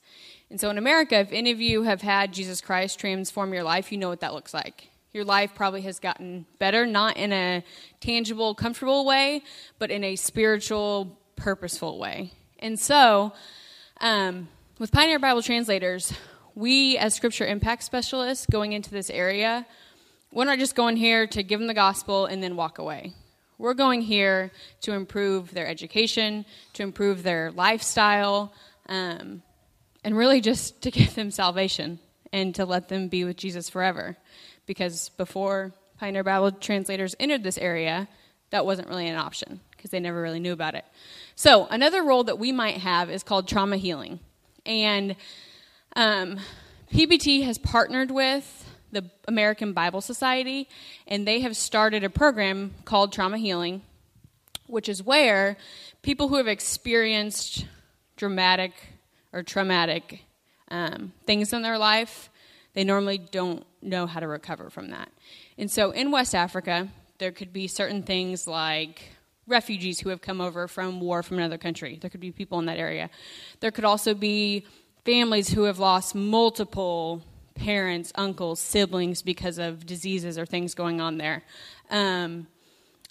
And 0.51 0.61
so 0.61 0.71
in 0.71 0.79
America, 0.79 1.17
if 1.17 1.33
any 1.33 1.51
of 1.51 1.61
you 1.61 1.83
have 1.83 2.03
had 2.03 2.33
Jesus 2.33 2.61
Christ 2.61 2.99
transform 2.99 3.53
your 3.53 3.62
life, 3.62 3.93
you 3.93 3.99
know 3.99 4.09
what 4.09 4.21
that 4.21 4.35
looks 4.35 4.53
like. 4.53 4.88
Your 5.12 5.25
life 5.25 5.55
probably 5.55 5.83
has 5.83 6.01
gotten 6.01 6.47
better, 6.59 6.87
not 6.87 7.17
in 7.17 7.33
a 7.33 7.62
tangible, 8.01 8.55
comfortable 8.55 9.05
way, 9.05 9.43
but 9.79 9.90
in 9.90 10.03
a 10.03 10.17
spiritual, 10.17 11.17
purposeful 11.37 11.99
way. 11.99 12.33
And 12.59 12.81
so, 12.81 13.33
um, 14.01 14.49
with 14.79 14.90
Pioneer 14.90 15.21
Bible 15.21 15.43
Translators, 15.43 16.12
we 16.55 16.99
as 16.99 17.14
Scripture 17.14 17.47
Impact 17.47 17.85
Specialists 17.85 18.47
going 18.51 18.73
into 18.73 18.90
this 18.90 19.09
area, 19.09 19.67
we're 20.35 20.44
not 20.44 20.59
just 20.59 20.75
going 20.75 20.97
here 20.97 21.29
to 21.29 21.42
give 21.44 21.61
them 21.61 21.68
the 21.68 21.75
gospel 21.75 22.27
and 22.27 22.42
then 22.42 22.57
walk 22.57 22.79
away. 22.79 23.12
We're 23.57 23.75
going 23.75 24.03
here 24.03 24.51
to 24.81 24.92
improve 24.92 25.55
their 25.55 25.68
education, 25.68 26.44
to 26.73 26.83
improve 26.83 27.23
their 27.23 27.53
lifestyle, 27.53 28.53
um, 28.88 29.42
and 30.03 30.16
really 30.16 30.40
just 30.40 30.83
to 30.83 30.90
give 30.90 31.14
them 31.14 31.31
salvation 31.31 32.01
and 32.33 32.53
to 32.57 32.66
let 32.66 32.88
them 32.88 33.07
be 33.07 33.25
with 33.25 33.37
Jesus 33.37 33.68
forever. 33.70 34.16
Because 34.66 35.11
before 35.11 35.73
Pioneer 36.01 36.25
Bible 36.25 36.51
translators 36.51 37.14
entered 37.20 37.44
this 37.44 37.57
area, 37.57 38.09
that 38.51 38.66
wasn't 38.66 38.88
really 38.88 39.07
an 39.07 39.16
option 39.16 39.61
because 39.70 39.92
they 39.92 40.01
never 40.01 40.20
really 40.20 40.40
knew 40.40 40.53
about 40.53 40.75
it. 40.75 40.85
So, 41.37 41.66
another 41.66 42.03
role 42.03 42.25
that 42.25 42.40
we 42.40 42.51
might 42.51 42.79
have 42.79 43.09
is 43.09 43.23
called 43.23 43.47
trauma 43.47 43.77
healing. 43.77 44.18
And 44.66 45.14
um, 45.94 46.40
PBT 46.92 47.44
has 47.44 47.57
partnered 47.59 48.11
with 48.11 48.63
the 48.94 49.11
American 49.28 49.72
Bible 49.72 50.00
Society, 50.00 50.68
and 51.07 51.26
they 51.26 51.40
have 51.40 51.57
started 51.57 52.04
a 52.04 52.11
program 52.11 52.72
called 52.85 53.12
Trauma 53.12 53.38
Healing, 53.38 53.83
which 54.66 54.88
is 54.88 55.02
where 55.02 55.57
people 56.02 56.28
who 56.28 56.37
have 56.37 56.48
experienced 56.48 57.66
dramatic 58.16 58.72
or 59.33 59.42
traumatic 59.42 60.22
um, 60.70 61.12
things 61.26 61.52
in 61.52 61.62
their 61.62 61.76
life, 61.76 62.30
they 62.72 62.85
normally 62.85 63.18
don't 63.18 63.64
know 63.83 64.07
how 64.07 64.20
to 64.20 64.26
recover 64.26 64.70
from 64.70 64.90
that. 64.90 65.11
And 65.59 65.70
so 65.70 65.90
in 65.90 66.11
West 66.11 66.35
Africa, 66.35 66.88
there 67.18 67.33
could 67.33 67.52
be 67.52 67.68
certain 67.68 68.02
things 68.02 68.46
like 68.46 69.02
refugees 69.46 70.00
who 70.00 70.09
have 70.09 70.22
come 70.22 70.40
over 70.40 70.66
from 70.68 71.00
war 71.00 71.22
from 71.22 71.38
another 71.38 71.59
country. 71.59 71.98
There 72.00 72.11
could 72.11 72.20
be 72.20 72.33
people 72.33 72.59
in 72.59 72.66
that 72.66 72.78
area. 72.78 73.11
There 73.61 73.70
could 73.70 73.85
also 73.85 74.14
be 74.14 74.66
families 75.04 75.50
who 75.50 75.64
have 75.64 75.78
lost 75.78 76.14
multiple 76.14 77.22
parents, 77.55 78.12
uncles, 78.17 78.61
siblings 78.61 79.23
because 79.23 79.59
of 79.59 79.87
diseases 79.87 80.38
or 80.38 80.47
things 80.47 80.75
going 80.75 81.01
on 81.01 81.19
there. 81.19 81.43
Um, 81.90 82.47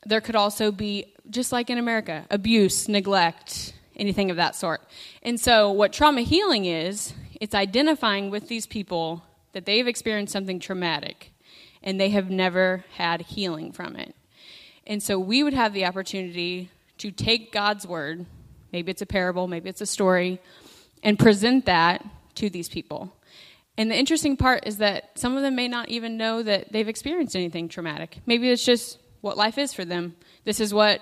there 0.05 0.21
could 0.21 0.35
also 0.35 0.71
be, 0.71 1.13
just 1.29 1.51
like 1.51 1.69
in 1.69 1.77
America, 1.77 2.25
abuse, 2.29 2.89
neglect, 2.89 3.73
anything 3.95 4.31
of 4.31 4.37
that 4.37 4.55
sort. 4.55 4.81
And 5.21 5.39
so, 5.39 5.71
what 5.71 5.93
trauma 5.93 6.21
healing 6.21 6.65
is, 6.65 7.13
it's 7.39 7.55
identifying 7.55 8.29
with 8.29 8.47
these 8.47 8.65
people 8.65 9.23
that 9.53 9.65
they've 9.65 9.87
experienced 9.87 10.33
something 10.33 10.59
traumatic 10.59 11.31
and 11.81 11.99
they 11.99 12.09
have 12.09 12.29
never 12.29 12.85
had 12.93 13.21
healing 13.21 13.71
from 13.71 13.95
it. 13.95 14.15
And 14.85 15.01
so, 15.01 15.17
we 15.17 15.43
would 15.43 15.53
have 15.53 15.73
the 15.73 15.85
opportunity 15.85 16.69
to 16.97 17.11
take 17.11 17.51
God's 17.51 17.87
word, 17.87 18.25
maybe 18.71 18.91
it's 18.91 19.01
a 19.01 19.05
parable, 19.05 19.47
maybe 19.47 19.69
it's 19.69 19.81
a 19.81 19.85
story, 19.85 20.39
and 21.01 21.17
present 21.17 21.65
that 21.65 22.05
to 22.35 22.49
these 22.49 22.69
people. 22.69 23.15
And 23.77 23.89
the 23.89 23.95
interesting 23.95 24.37
part 24.37 24.67
is 24.67 24.77
that 24.77 25.17
some 25.17 25.35
of 25.35 25.41
them 25.41 25.55
may 25.55 25.67
not 25.67 25.89
even 25.89 26.17
know 26.17 26.43
that 26.43 26.71
they've 26.71 26.87
experienced 26.87 27.35
anything 27.35 27.67
traumatic. 27.67 28.19
Maybe 28.25 28.49
it's 28.49 28.63
just 28.63 28.99
what 29.21 29.37
life 29.37 29.57
is 29.57 29.73
for 29.73 29.83
them. 29.83 30.15
This 30.43 30.59
is 30.59 30.73
what 30.73 31.01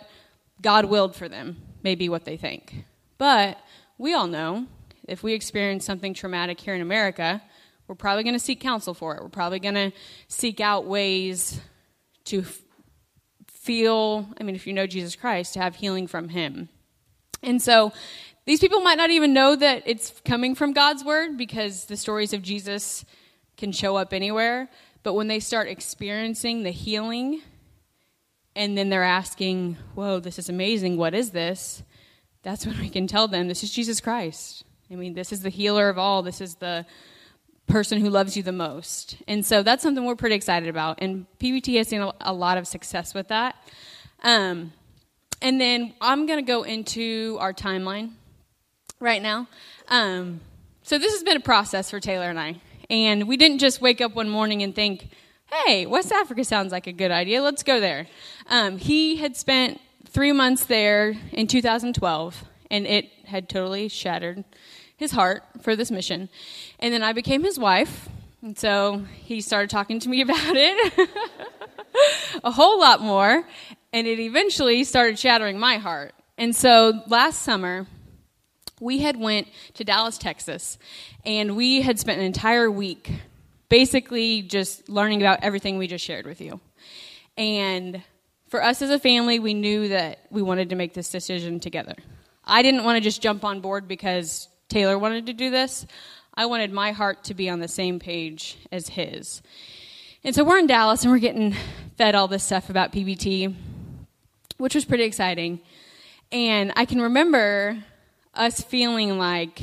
God 0.62 0.86
willed 0.86 1.16
for 1.16 1.28
them, 1.28 1.58
maybe 1.84 2.08
what 2.08 2.24
they 2.24 2.38
think. 2.38 2.86
But 3.18 3.58
we 3.98 4.14
all 4.14 4.28
know 4.28 4.68
if 5.08 5.24
we 5.24 5.34
experience 5.34 5.86
something 5.86 6.14
traumatic 6.14 6.60
here 6.60 6.74
in 6.74 6.82
America, 6.82 7.42
we're 7.88 7.96
probably 7.96 8.24
going 8.24 8.36
to 8.36 8.40
seek 8.40 8.62
counsel 8.62 8.94
for 8.94 9.16
it. 9.16 9.22
We're 9.22 9.30
probably 9.30 9.60
going 9.60 9.76
to 9.76 9.92
seek 10.28 10.62
out 10.62 10.86
ways 10.86 11.60
to 12.26 12.42
f- 12.42 12.62
feel, 13.48 14.28
I 14.40 14.44
mean, 14.44 14.56
if 14.56 14.66
you 14.66 14.74
know 14.74 14.88
Jesus 14.88 15.16
Christ, 15.16 15.56
to 15.56 15.60
have 15.60 15.76
healing 15.76 16.08
from 16.08 16.30
Him. 16.30 16.70
And 17.44 17.62
so 17.62 17.92
these 18.46 18.60
people 18.60 18.82
might 18.82 18.98
not 18.98 19.12
even 19.12 19.34
know 19.34 19.56
that 19.56 19.84
it's 19.86 20.20
coming 20.26 20.56
from 20.56 20.74
God's 20.74 21.04
word 21.04 21.38
because 21.38 21.86
the 21.86 21.98
stories 21.98 22.34
of 22.34 22.42
Jesus 22.42 23.06
can 23.58 23.72
show 23.72 23.96
up 23.96 24.14
anywhere. 24.14 24.70
But 25.04 25.14
when 25.14 25.28
they 25.28 25.40
start 25.40 25.68
experiencing 25.68 26.64
the 26.64 26.72
healing 26.72 27.42
and 28.56 28.78
then 28.78 28.90
they're 28.90 29.04
asking, 29.04 29.78
Whoa, 29.94 30.20
this 30.20 30.40
is 30.40 30.50
amazing. 30.50 30.98
What 30.98 31.14
is 31.14 31.32
this? 31.32 31.84
That's 32.44 32.66
when 32.66 32.80
we 32.80 32.90
can 32.90 33.08
tell 33.08 33.28
them 33.28 33.48
this 33.48 33.64
is 33.64 33.72
Jesus 33.72 34.02
Christ. 34.02 34.64
I 34.92 34.96
mean, 34.96 35.14
this 35.14 35.32
is 35.32 35.42
the 35.42 35.50
healer 35.50 35.90
of 35.90 35.98
all. 35.98 36.22
This 36.24 36.42
is 36.42 36.56
the 36.56 36.86
person 37.68 38.02
who 38.02 38.10
loves 38.10 38.36
you 38.36 38.44
the 38.44 38.52
most. 38.52 39.18
And 39.28 39.46
so 39.46 39.64
that's 39.64 39.84
something 39.84 40.04
we're 40.04 40.16
pretty 40.16 40.36
excited 40.36 40.68
about. 40.68 41.00
And 41.02 41.28
PBT 41.40 41.78
has 41.78 41.88
seen 41.88 42.02
a 42.20 42.34
lot 42.34 42.58
of 42.58 42.68
success 42.68 43.14
with 43.14 43.30
that. 43.30 43.56
Um, 44.24 44.74
and 45.42 45.62
then 45.62 45.94
I'm 46.02 46.26
going 46.26 46.40
to 46.40 46.46
go 46.46 46.64
into 46.64 47.38
our 47.40 47.54
timeline 47.54 48.12
right 49.02 49.22
now. 49.22 49.48
Um, 49.90 50.40
so 50.84 50.98
this 50.98 51.12
has 51.14 51.24
been 51.24 51.38
a 51.38 51.42
process 51.42 51.90
for 51.90 52.00
Taylor 52.00 52.30
and 52.30 52.40
I. 52.40 52.62
And 52.90 53.28
we 53.28 53.38
didn't 53.38 53.60
just 53.60 53.82
wake 53.82 54.02
up 54.02 54.16
one 54.16 54.30
morning 54.30 54.64
and 54.64 54.76
think, 54.76 55.10
hey, 55.66 55.86
West 55.86 56.12
Africa 56.12 56.44
sounds 56.44 56.72
like 56.72 56.88
a 56.88 56.92
good 56.92 57.12
idea. 57.12 57.42
Let's 57.42 57.64
go 57.64 57.80
there. 57.80 58.08
Um, 58.48 58.78
he 58.78 59.18
had 59.18 59.36
spent 59.36 59.82
three 60.08 60.32
months 60.32 60.66
there 60.66 61.16
in 61.32 61.48
2012, 61.48 62.44
and 62.70 62.86
it 62.86 63.10
had 63.26 63.50
totally 63.50 63.88
shattered 63.88 64.44
his 64.98 65.12
heart 65.12 65.44
for 65.62 65.76
this 65.76 65.90
mission. 65.90 66.30
And 66.80 66.94
then 66.94 67.02
I 67.02 67.14
became 67.14 67.44
his 67.44 67.58
wife, 67.58 68.10
and 68.42 68.58
so 68.58 69.06
he 69.24 69.42
started 69.42 69.70
talking 69.70 70.00
to 70.02 70.10
me 70.10 70.22
about 70.22 70.38
it 70.56 71.10
a 72.44 72.52
whole 72.52 72.80
lot 72.80 73.02
more, 73.02 73.48
and 73.94 74.08
it 74.08 74.20
eventually 74.20 74.84
started 74.84 75.18
shattering 75.18 75.58
my 75.60 75.78
heart. 75.78 76.14
And 76.38 76.56
so 76.56 77.04
last 77.08 77.42
summer, 77.42 77.88
we 78.82 79.00
had 79.00 79.16
went 79.16 79.48
to 79.76 79.86
Dallas, 79.86 80.18
Texas, 80.18 80.78
and 81.24 81.56
we 81.56 81.82
had 81.82 82.00
spent 82.00 82.20
an 82.20 82.26
entire 82.26 82.70
week 82.70 83.14
basically 83.70 84.42
just 84.42 84.90
learning 84.90 85.22
about 85.22 85.40
everything 85.44 85.78
we 85.78 85.88
just 85.88 86.04
shared 86.04 86.26
with 86.26 86.42
you. 86.42 86.60
And 87.38 88.02
for 88.50 88.62
us 88.62 88.82
as 88.82 88.90
a 88.90 89.00
family, 89.00 89.40
we 89.40 89.54
knew 89.54 89.88
that 89.90 90.26
we 90.30 90.42
wanted 90.42 90.72
to 90.72 90.76
make 90.76 90.94
this 90.94 91.10
decision 91.10 91.62
together. 91.62 91.96
I 92.44 92.64
didn't 92.64 92.84
want 92.84 92.98
to 92.98 93.02
just 93.02 93.22
jump 93.22 93.46
on 93.46 93.62
board 93.62 93.88
because 93.88 94.50
Taylor 94.68 94.98
wanted 94.98 95.28
to 95.28 95.34
do 95.34 95.50
this. 95.52 95.86
I 96.34 96.48
wanted 96.48 96.72
my 96.72 96.92
heart 96.92 97.24
to 97.26 97.34
be 97.34 97.50
on 97.50 97.60
the 97.60 97.68
same 97.68 98.00
page 98.00 98.58
as 98.72 98.90
his. 98.90 99.42
And 100.24 100.34
so 100.34 100.44
we're 100.44 100.58
in 100.58 100.68
Dallas 100.68 101.04
and 101.04 101.12
we're 101.12 101.20
getting 101.20 101.56
fed 101.98 102.16
all 102.16 102.28
this 102.28 102.44
stuff 102.44 102.70
about 102.70 102.92
PBT, 102.92 103.56
which 104.58 104.74
was 104.74 104.86
pretty 104.86 105.04
exciting. 105.04 105.62
And 106.32 106.74
I 106.76 106.86
can 106.86 107.02
remember 107.02 107.78
us 108.34 108.62
feeling 108.62 109.18
like 109.18 109.62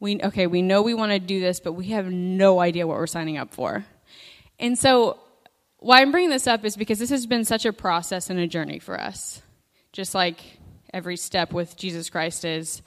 we 0.00 0.20
okay, 0.22 0.46
we 0.46 0.62
know 0.62 0.82
we 0.82 0.94
want 0.94 1.12
to 1.12 1.18
do 1.18 1.40
this, 1.40 1.60
but 1.60 1.72
we 1.72 1.86
have 1.86 2.06
no 2.06 2.60
idea 2.60 2.86
what 2.86 2.96
we're 2.96 3.06
signing 3.06 3.36
up 3.36 3.52
for. 3.52 3.84
And 4.58 4.78
so, 4.78 5.18
why 5.78 6.00
I'm 6.00 6.10
bringing 6.10 6.30
this 6.30 6.46
up 6.46 6.64
is 6.64 6.76
because 6.76 6.98
this 6.98 7.10
has 7.10 7.26
been 7.26 7.44
such 7.44 7.64
a 7.64 7.72
process 7.72 8.30
and 8.30 8.38
a 8.38 8.46
journey 8.46 8.78
for 8.78 9.00
us, 9.00 9.42
just 9.92 10.14
like 10.14 10.40
every 10.92 11.16
step 11.16 11.52
with 11.52 11.76
Jesus 11.76 12.10
Christ 12.10 12.44
is. 12.44 12.82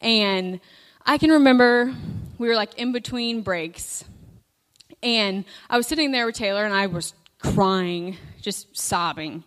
And 0.00 0.60
I 1.04 1.18
can 1.18 1.30
remember 1.30 1.94
we 2.38 2.48
were 2.48 2.54
like 2.54 2.74
in 2.78 2.92
between 2.92 3.42
breaks, 3.42 4.04
and 5.02 5.44
I 5.70 5.76
was 5.76 5.86
sitting 5.86 6.12
there 6.12 6.26
with 6.26 6.34
Taylor, 6.34 6.64
and 6.64 6.74
I 6.74 6.86
was 6.86 7.14
crying, 7.38 8.16
just 8.40 8.76
sobbing. 8.76 9.44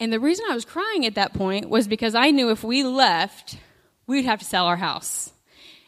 And 0.00 0.12
the 0.12 0.20
reason 0.20 0.46
I 0.50 0.54
was 0.54 0.64
crying 0.64 1.06
at 1.06 1.14
that 1.14 1.34
point 1.34 1.68
was 1.68 1.86
because 1.86 2.14
I 2.14 2.30
knew 2.30 2.50
if 2.50 2.64
we 2.64 2.82
left, 2.82 3.56
we'd 4.06 4.24
have 4.24 4.38
to 4.40 4.44
sell 4.44 4.66
our 4.66 4.76
house. 4.76 5.32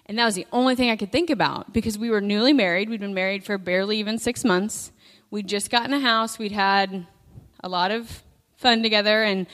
And 0.06 0.18
that 0.18 0.24
was 0.26 0.34
the 0.34 0.46
only 0.52 0.74
thing 0.74 0.90
I 0.90 0.96
could 0.96 1.10
think 1.10 1.30
about 1.30 1.72
because 1.72 1.96
we 1.96 2.10
were 2.10 2.20
newly 2.20 2.52
married. 2.52 2.90
We'd 2.90 3.00
been 3.00 3.14
married 3.14 3.44
for 3.44 3.56
barely 3.56 3.98
even 3.98 4.18
six 4.18 4.44
months. 4.44 4.92
We'd 5.30 5.48
just 5.48 5.70
gotten 5.70 5.92
a 5.94 6.00
house. 6.00 6.38
We'd 6.38 6.52
had 6.52 7.06
a 7.62 7.68
lot 7.68 7.90
of 7.90 8.22
fun 8.56 8.82
together 8.82 9.22
and 9.22 9.46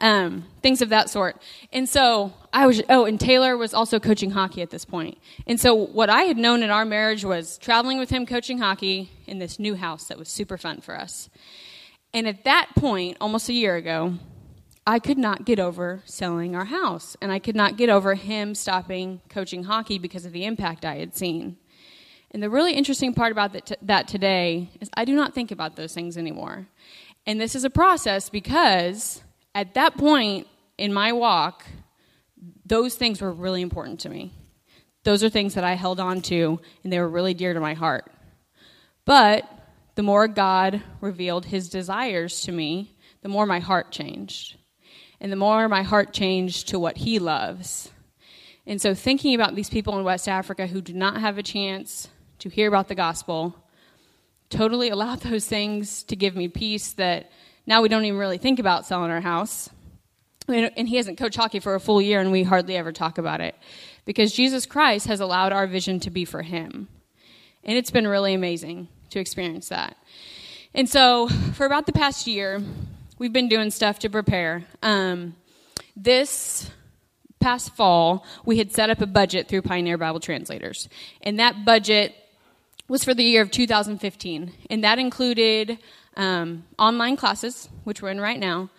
um, 0.00 0.44
things 0.62 0.82
of 0.82 0.88
that 0.88 1.08
sort. 1.08 1.40
And 1.72 1.88
so 1.88 2.32
I 2.52 2.66
was, 2.66 2.82
oh, 2.88 3.04
and 3.04 3.18
Taylor 3.18 3.56
was 3.56 3.72
also 3.72 4.00
coaching 4.00 4.32
hockey 4.32 4.62
at 4.62 4.70
this 4.70 4.84
point. 4.84 5.18
And 5.46 5.60
so 5.60 5.74
what 5.74 6.10
I 6.10 6.22
had 6.22 6.36
known 6.36 6.62
in 6.62 6.70
our 6.70 6.84
marriage 6.84 7.24
was 7.24 7.56
traveling 7.58 7.98
with 7.98 8.10
him, 8.10 8.26
coaching 8.26 8.58
hockey 8.58 9.10
in 9.26 9.38
this 9.38 9.58
new 9.58 9.76
house 9.76 10.06
that 10.08 10.18
was 10.18 10.28
super 10.28 10.58
fun 10.58 10.80
for 10.80 10.98
us. 10.98 11.30
And 12.12 12.26
at 12.26 12.44
that 12.44 12.70
point, 12.76 13.16
almost 13.20 13.48
a 13.48 13.52
year 13.52 13.76
ago, 13.76 14.14
I 14.86 14.98
could 14.98 15.18
not 15.18 15.44
get 15.44 15.60
over 15.60 16.02
selling 16.06 16.56
our 16.56 16.64
house, 16.64 17.16
and 17.20 17.30
I 17.30 17.38
could 17.38 17.54
not 17.54 17.76
get 17.76 17.88
over 17.88 18.14
him 18.14 18.54
stopping 18.54 19.20
coaching 19.28 19.64
hockey 19.64 19.98
because 19.98 20.26
of 20.26 20.32
the 20.32 20.44
impact 20.44 20.84
I 20.84 20.96
had 20.96 21.14
seen. 21.14 21.56
And 22.32 22.42
the 22.42 22.50
really 22.50 22.72
interesting 22.72 23.14
part 23.14 23.30
about 23.30 23.52
that, 23.52 23.66
t- 23.66 23.76
that 23.82 24.08
today 24.08 24.70
is 24.80 24.90
I 24.94 25.04
do 25.04 25.14
not 25.14 25.34
think 25.34 25.52
about 25.52 25.76
those 25.76 25.94
things 25.94 26.16
anymore. 26.16 26.66
And 27.26 27.40
this 27.40 27.54
is 27.54 27.62
a 27.62 27.70
process 27.70 28.28
because 28.28 29.22
at 29.54 29.74
that 29.74 29.96
point 29.96 30.48
in 30.78 30.92
my 30.92 31.12
walk, 31.12 31.64
those 32.66 32.96
things 32.96 33.20
were 33.20 33.32
really 33.32 33.62
important 33.62 34.00
to 34.00 34.08
me. 34.08 34.32
Those 35.04 35.22
are 35.22 35.28
things 35.28 35.54
that 35.54 35.64
I 35.64 35.74
held 35.74 36.00
on 36.00 36.22
to, 36.22 36.60
and 36.82 36.92
they 36.92 36.98
were 36.98 37.08
really 37.08 37.34
dear 37.34 37.54
to 37.54 37.60
my 37.60 37.74
heart. 37.74 38.10
But 39.04 39.48
the 39.94 40.02
more 40.02 40.26
God 40.26 40.82
revealed 41.00 41.44
his 41.44 41.68
desires 41.68 42.40
to 42.42 42.52
me, 42.52 42.96
the 43.20 43.28
more 43.28 43.46
my 43.46 43.60
heart 43.60 43.92
changed 43.92 44.56
and 45.22 45.30
the 45.30 45.36
more 45.36 45.68
my 45.68 45.84
heart 45.84 46.12
changed 46.12 46.68
to 46.68 46.80
what 46.80 46.98
he 46.98 47.20
loves. 47.20 47.90
And 48.66 48.82
so, 48.82 48.92
thinking 48.92 49.34
about 49.36 49.54
these 49.54 49.70
people 49.70 49.96
in 49.96 50.04
West 50.04 50.28
Africa 50.28 50.66
who 50.66 50.80
do 50.82 50.92
not 50.92 51.20
have 51.20 51.38
a 51.38 51.44
chance 51.44 52.08
to 52.40 52.48
hear 52.48 52.66
about 52.66 52.88
the 52.88 52.96
gospel 52.96 53.56
totally 54.50 54.88
allowed 54.90 55.20
those 55.20 55.46
things 55.46 56.02
to 56.04 56.16
give 56.16 56.34
me 56.34 56.48
peace 56.48 56.92
that 56.94 57.30
now 57.66 57.82
we 57.82 57.88
don't 57.88 58.04
even 58.04 58.18
really 58.18 58.36
think 58.36 58.58
about 58.58 58.84
selling 58.84 59.12
our 59.12 59.20
house. 59.20 59.70
And 60.48 60.88
he 60.88 60.96
hasn't 60.96 61.18
coached 61.18 61.36
hockey 61.36 61.60
for 61.60 61.76
a 61.76 61.80
full 61.80 62.02
year, 62.02 62.20
and 62.20 62.32
we 62.32 62.42
hardly 62.42 62.76
ever 62.76 62.90
talk 62.90 63.16
about 63.16 63.40
it 63.40 63.54
because 64.04 64.32
Jesus 64.32 64.66
Christ 64.66 65.06
has 65.06 65.20
allowed 65.20 65.52
our 65.52 65.68
vision 65.68 66.00
to 66.00 66.10
be 66.10 66.24
for 66.24 66.42
him. 66.42 66.88
And 67.62 67.78
it's 67.78 67.92
been 67.92 68.08
really 68.08 68.34
amazing 68.34 68.88
to 69.10 69.20
experience 69.20 69.68
that. 69.68 69.96
And 70.74 70.88
so, 70.88 71.28
for 71.28 71.64
about 71.64 71.86
the 71.86 71.92
past 71.92 72.26
year, 72.26 72.60
we've 73.22 73.32
been 73.32 73.48
doing 73.48 73.70
stuff 73.70 74.00
to 74.00 74.10
prepare. 74.10 74.64
Um, 74.82 75.36
this 75.94 76.68
past 77.38 77.72
fall, 77.76 78.26
we 78.44 78.58
had 78.58 78.72
set 78.72 78.90
up 78.90 79.00
a 79.00 79.06
budget 79.06 79.46
through 79.46 79.62
Pioneer 79.62 79.96
Bible 79.96 80.18
Translators, 80.18 80.88
and 81.20 81.38
that 81.38 81.64
budget 81.64 82.16
was 82.88 83.04
for 83.04 83.14
the 83.14 83.22
year 83.22 83.40
of 83.40 83.52
2015, 83.52 84.52
and 84.70 84.82
that 84.82 84.98
included 84.98 85.78
um, 86.16 86.64
online 86.80 87.16
classes, 87.16 87.68
which 87.84 88.02
we're 88.02 88.10
in 88.10 88.20
right 88.20 88.40
now. 88.40 88.70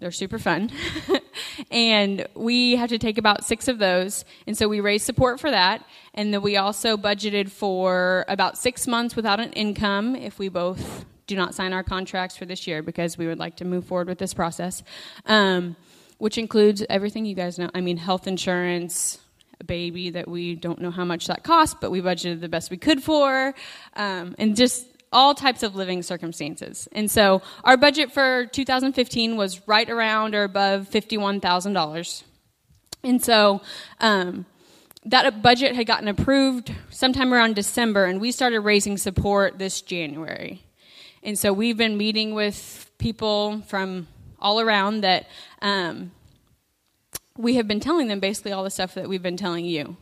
They're 0.00 0.10
super 0.10 0.40
fun. 0.40 0.72
and 1.70 2.26
we 2.34 2.74
have 2.74 2.88
to 2.88 2.98
take 2.98 3.18
about 3.18 3.44
six 3.44 3.68
of 3.68 3.78
those. 3.78 4.24
And 4.48 4.58
so 4.58 4.68
we 4.68 4.80
raised 4.80 5.06
support 5.06 5.38
for 5.38 5.50
that. 5.50 5.86
And 6.12 6.34
then 6.34 6.42
we 6.42 6.56
also 6.56 6.96
budgeted 6.96 7.50
for 7.50 8.24
about 8.28 8.58
six 8.58 8.86
months 8.88 9.14
without 9.14 9.40
an 9.40 9.52
income 9.52 10.16
if 10.16 10.38
we 10.38 10.50
both 10.50 11.06
do 11.26 11.36
not 11.36 11.54
sign 11.54 11.72
our 11.72 11.82
contracts 11.82 12.36
for 12.36 12.44
this 12.44 12.66
year 12.66 12.82
because 12.82 13.18
we 13.18 13.26
would 13.26 13.38
like 13.38 13.56
to 13.56 13.64
move 13.64 13.84
forward 13.84 14.08
with 14.08 14.18
this 14.18 14.34
process, 14.34 14.82
um, 15.26 15.76
which 16.18 16.38
includes 16.38 16.84
everything 16.88 17.26
you 17.26 17.34
guys 17.34 17.58
know. 17.58 17.70
I 17.74 17.80
mean, 17.80 17.96
health 17.96 18.26
insurance, 18.26 19.18
a 19.60 19.64
baby 19.64 20.10
that 20.10 20.28
we 20.28 20.54
don't 20.54 20.80
know 20.80 20.90
how 20.90 21.04
much 21.04 21.26
that 21.26 21.42
costs, 21.42 21.76
but 21.80 21.90
we 21.90 22.00
budgeted 22.00 22.40
the 22.40 22.48
best 22.48 22.70
we 22.70 22.76
could 22.76 23.02
for, 23.02 23.54
um, 23.94 24.34
and 24.38 24.56
just 24.56 24.86
all 25.12 25.34
types 25.34 25.62
of 25.62 25.74
living 25.74 26.02
circumstances. 26.02 26.88
And 26.92 27.10
so 27.10 27.42
our 27.64 27.76
budget 27.76 28.12
for 28.12 28.46
2015 28.46 29.36
was 29.36 29.66
right 29.66 29.88
around 29.88 30.34
or 30.34 30.44
above 30.44 30.90
$51,000. 30.90 32.22
And 33.02 33.22
so 33.22 33.62
um, 34.00 34.46
that 35.04 35.42
budget 35.42 35.74
had 35.76 35.86
gotten 35.86 36.08
approved 36.08 36.74
sometime 36.90 37.32
around 37.32 37.54
December, 37.54 38.04
and 38.04 38.20
we 38.20 38.32
started 38.32 38.60
raising 38.60 38.98
support 38.98 39.58
this 39.58 39.80
January. 39.80 40.65
And 41.26 41.36
so 41.36 41.52
we've 41.52 41.76
been 41.76 41.96
meeting 41.96 42.34
with 42.34 42.88
people 42.98 43.60
from 43.62 44.06
all 44.38 44.60
around 44.60 45.00
that 45.00 45.26
um, 45.60 46.12
we 47.36 47.56
have 47.56 47.66
been 47.66 47.80
telling 47.80 48.06
them 48.06 48.20
basically 48.20 48.52
all 48.52 48.62
the 48.62 48.70
stuff 48.70 48.94
that 48.94 49.08
we've 49.08 49.24
been 49.24 49.36
telling 49.36 49.64
you. 49.64 49.96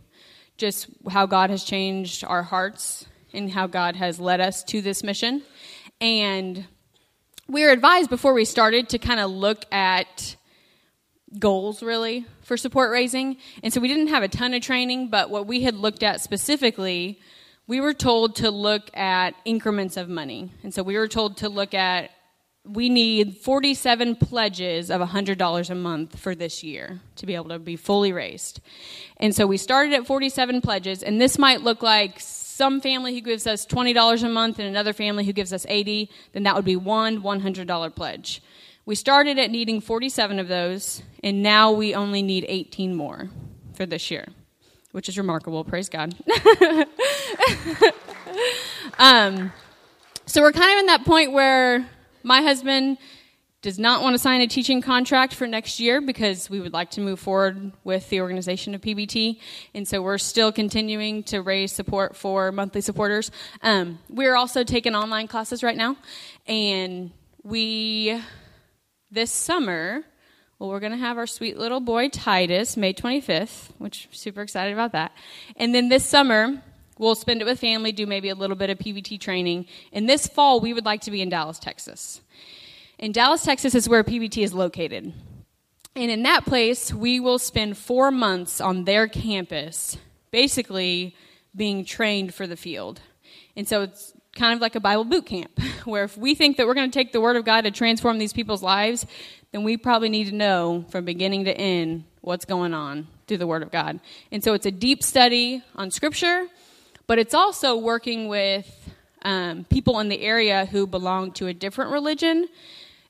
Just 0.59 0.87
how 1.09 1.25
God 1.25 1.49
has 1.49 1.65
changed 1.65 2.25
our 2.25 2.43
hearts 2.43 3.07
and 3.33 3.51
how 3.51 3.67
God 3.67 3.97
has 3.97 4.21
led 4.21 4.43
us 4.43 4.63
to 4.65 4.83
this 4.83 5.03
mission. 5.03 5.43
And 5.99 6.67
we 7.49 7.63
were 7.63 7.71
advised 7.71 8.11
before 8.11 8.35
we 8.35 8.45
started 8.45 8.91
to 8.91 8.99
kind 8.99 9.19
of 9.19 9.31
look 9.31 9.65
at 9.73 10.37
goals 11.39 11.83
really 11.83 12.27
for 12.43 12.59
support 12.59 12.91
raising. 12.91 13.39
And 13.63 13.73
so 13.73 13.81
we 13.81 13.89
didn't 13.89 14.09
have 14.09 14.23
a 14.23 14.29
ton 14.29 14.53
of 14.53 14.61
training, 14.61 15.09
but 15.09 15.31
what 15.31 15.47
we 15.47 15.63
had 15.63 15.75
looked 15.75 16.03
at 16.03 16.21
specifically, 16.21 17.19
we 17.67 17.81
were 17.81 17.95
told 17.95 18.37
to 18.37 18.51
look 18.51 18.95
at 18.97 19.35
increments 19.45 19.97
of 19.97 20.09
money. 20.09 20.51
And 20.63 20.73
so 20.75 20.83
we 20.83 20.97
were 20.97 21.09
told 21.09 21.39
to 21.39 21.49
look 21.49 21.75
at 21.75 22.11
we 22.67 22.89
need 22.89 23.37
47 23.37 24.17
pledges 24.17 24.91
of 24.91 25.03
$100 25.03 25.71
a 25.71 25.75
month 25.75 26.19
for 26.19 26.35
this 26.35 26.63
year 26.63 27.01
to 27.17 27.27
be 27.27 27.35
able 27.35 27.51
to 27.51 27.59
be 27.59 27.77
fully 27.77 28.11
raised. 28.11 28.61
And 29.19 29.37
so 29.37 29.47
we 29.47 29.59
started 29.59 29.93
at 29.93 30.07
47 30.07 30.63
pledges, 30.63 31.03
and 31.03 31.21
this 31.21 31.39
might 31.39 31.61
look 31.61 31.83
like 31.83 32.21
some 32.55 32.81
family 32.81 33.13
who 33.13 33.21
gives 33.21 33.47
us 33.47 33.67
$20 33.67 34.23
a 34.23 34.29
month 34.29 34.61
and 34.61 34.69
another 34.69 34.93
family 34.93 35.25
who 35.25 35.33
gives 35.33 35.53
us 35.53 35.67
80 35.69 36.09
then 36.33 36.45
that 36.45 36.55
would 36.55 36.65
be 36.65 36.77
one 36.77 37.21
$100 37.21 37.97
pledge 37.97 38.41
we 38.87 38.95
started 38.95 39.41
at 39.41 39.51
needing 39.51 39.81
47 39.81 40.39
of 40.39 40.47
those 40.47 41.03
and 41.25 41.43
now 41.43 41.73
we 41.73 41.97
only 41.97 42.23
need 42.23 42.47
18 42.49 42.95
more 42.95 43.29
for 43.75 43.87
this 43.87 44.09
year 44.09 44.29
which 44.95 45.09
is 45.09 45.19
remarkable 45.19 45.65
praise 45.65 45.89
god 45.89 46.15
um, 48.99 49.53
so 50.27 50.41
we're 50.41 50.53
kind 50.53 50.73
of 50.73 50.79
in 50.79 50.87
that 50.87 51.05
point 51.05 51.33
where 51.33 51.87
my 52.23 52.41
husband 52.41 52.97
does 53.65 53.79
not 53.79 54.03
want 54.03 54.13
to 54.13 54.19
sign 54.19 54.43
a 54.43 54.47
teaching 54.47 54.83
contract 54.83 55.35
for 55.35 55.47
next 55.47 55.81
year 55.81 56.03
because 56.03 56.51
we 56.51 56.61
would 56.61 56.75
like 56.75 56.91
to 56.91 57.01
move 57.01 57.19
forward 57.19 57.73
with 57.83 58.07
the 58.11 58.21
organization 58.21 58.75
of 58.75 58.83
PBT. 58.83 59.41
And 59.75 59.89
so 59.89 60.03
we're 60.03 60.19
still 60.19 60.53
continuing 60.53 61.23
to 61.25 61.41
raise 61.41 61.73
support 61.73 62.15
for 62.15 62.53
monthly 62.53 62.83
supporters. 62.83 63.31
Um, 63.63 64.01
we're 64.11 64.37
also 64.37 64.65
taking 64.65 64.95
online 64.95 65.29
classes 65.29 65.63
right 65.63 65.79
now. 65.79 65.97
And 66.47 67.11
we, 67.43 68.21
this 69.11 69.33
summer, 69.33 70.05
well, 70.59 70.71
we're 70.71 70.81
going 70.81 70.93
to 70.93 70.99
have 70.99 71.19
our 71.19 71.27
sweet 71.27 71.59
little 71.59 71.81
boy 71.81 72.09
Titus 72.09 72.77
May 72.77 72.95
25th, 72.95 73.71
which 73.79 74.09
super 74.13 74.41
excited 74.41 74.73
about 74.73 74.93
that. 74.93 75.13
And 75.57 75.75
then 75.75 75.89
this 75.89 76.05
summer, 76.05 76.63
we'll 76.99 77.17
spend 77.17 77.43
it 77.43 77.45
with 77.45 77.61
family, 77.61 77.93
do 77.93 78.07
maybe 78.07 78.29
a 78.29 78.35
little 78.35 78.57
bit 78.57 78.71
of 78.71 78.79
PBT 78.79 79.21
training. 79.21 79.67
And 79.93 80.09
this 80.09 80.27
fall, 80.27 80.61
we 80.61 80.73
would 80.73 80.85
like 80.85 81.03
to 81.03 81.11
be 81.11 81.21
in 81.21 81.29
Dallas, 81.29 81.59
Texas. 81.59 82.21
In 82.99 83.13
Dallas, 83.13 83.43
Texas 83.43 83.75
is 83.75 83.89
where 83.89 84.05
PBT 84.05 84.45
is 84.45 84.55
located. 84.55 85.13
And 85.97 86.11
in 86.11 86.23
that 86.23 86.45
place, 86.45 86.93
we 86.93 87.21
will 87.21 87.39
spend 87.39 87.77
four 87.77 88.11
months 88.11 88.61
on 88.61 88.85
their 88.85 89.09
campus, 89.09 89.97
basically 90.31 91.17
being 91.55 91.85
trained 91.85 92.35
for 92.35 92.47
the 92.47 92.57
field. 92.57 93.01
And 93.57 93.69
so 93.69 93.83
it's 93.83 94.13
kind 94.35 94.55
of 94.55 94.61
like 94.61 94.75
a 94.75 94.81
Bible 94.81 95.05
boot 95.05 95.27
camp, 95.27 95.59
where 95.85 96.05
if 96.05 96.17
we 96.17 96.35
think 96.35 96.57
that 96.57 96.67
we're 96.67 96.75
going 96.75 96.91
to 96.91 96.99
take 96.99 97.13
the 97.13 97.21
Word 97.21 97.37
of 97.37 97.45
God 97.45 97.63
to 97.63 97.71
transform 97.71 98.19
these 98.19 98.33
people's 98.33 98.63
lives, 98.63 99.07
then 99.53 99.63
we 99.63 99.77
probably 99.77 100.09
need 100.09 100.29
to 100.29 100.35
know 100.35 100.85
from 100.91 101.05
beginning 101.05 101.45
to 101.45 101.57
end 101.57 102.05
what's 102.21 102.45
going 102.45 102.75
on 102.75 103.07
through 103.27 103.39
the 103.39 103.47
Word 103.47 103.63
of 103.63 103.71
God. 103.71 104.01
And 104.33 104.43
so 104.43 104.55
it's 104.55 104.67
a 104.67 104.71
deep 104.71 105.03
study 105.03 105.63
on 105.77 105.91
Scripture, 105.91 106.47
but 107.07 107.19
it's 107.19 107.35
also 107.35 107.77
working 107.77 108.29
with 108.29 108.91
um, 109.23 109.65
people 109.65 110.01
in 110.01 110.09
the 110.09 110.21
area 110.21 110.67
who 110.67 110.87
belong 110.87 111.33
to 111.33 111.47
a 111.47 111.55
different 111.55 111.93
religion 111.93 112.49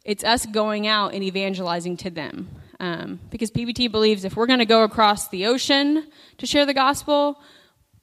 it's 0.05 0.23
us 0.23 0.45
going 0.45 0.87
out 0.87 1.15
and 1.15 1.25
evangelizing 1.25 1.97
to 1.99 2.11
them. 2.11 2.49
Um, 2.79 3.21
because 3.31 3.51
PBT 3.51 3.91
believes 3.91 4.25
if 4.25 4.37
we're 4.37 4.47
going 4.47 4.59
to 4.59 4.67
go 4.67 4.83
across 4.83 5.29
the 5.29 5.47
ocean 5.47 6.07
to 6.39 6.47
share 6.47 6.67
the 6.67 6.75
gospel, 6.75 7.41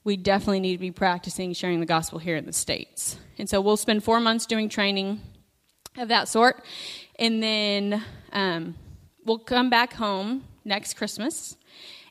we 0.03 0.17
definitely 0.17 0.59
need 0.59 0.73
to 0.73 0.79
be 0.79 0.91
practicing 0.91 1.53
sharing 1.53 1.79
the 1.79 1.85
gospel 1.85 2.19
here 2.19 2.35
in 2.35 2.45
the 2.45 2.53
States. 2.53 3.17
And 3.37 3.49
so 3.49 3.61
we'll 3.61 3.77
spend 3.77 4.03
four 4.03 4.19
months 4.19 4.45
doing 4.45 4.69
training 4.69 5.21
of 5.97 6.07
that 6.07 6.27
sort. 6.27 6.63
And 7.19 7.41
then 7.41 8.03
um, 8.31 8.75
we'll 9.25 9.39
come 9.39 9.69
back 9.69 9.93
home 9.93 10.43
next 10.63 10.95
Christmas 10.95 11.57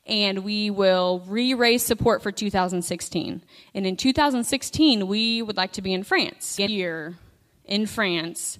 and 0.07 0.40
we 0.40 0.70
will 0.70 1.22
re 1.26 1.55
raise 1.55 1.83
support 1.85 2.22
for 2.22 2.33
2016. 2.33 3.42
And 3.74 3.87
in 3.87 3.96
2016, 3.96 5.07
we 5.07 5.42
would 5.42 5.57
like 5.57 5.72
to 5.72 5.83
be 5.83 5.92
in 5.92 6.03
France. 6.03 6.57
Here 6.57 7.16
in 7.64 7.87
France 7.87 8.59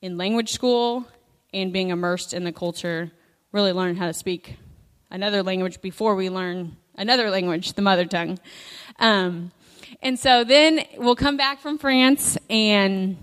in 0.00 0.16
language 0.16 0.52
school 0.52 1.06
and 1.52 1.72
being 1.72 1.90
immersed 1.90 2.34
in 2.34 2.44
the 2.44 2.52
culture, 2.52 3.10
really 3.52 3.72
learn 3.72 3.96
how 3.96 4.06
to 4.06 4.12
speak 4.12 4.56
another 5.10 5.42
language 5.42 5.80
before 5.80 6.14
we 6.14 6.30
learn 6.30 6.76
another 6.98 7.30
language, 7.30 7.72
the 7.72 7.82
mother 7.82 8.04
tongue. 8.04 8.38
Um, 8.98 9.52
and 10.02 10.18
so 10.18 10.44
then 10.44 10.84
we'll 10.96 11.16
come 11.16 11.36
back 11.36 11.60
from 11.60 11.78
France 11.78 12.36
and 12.50 13.16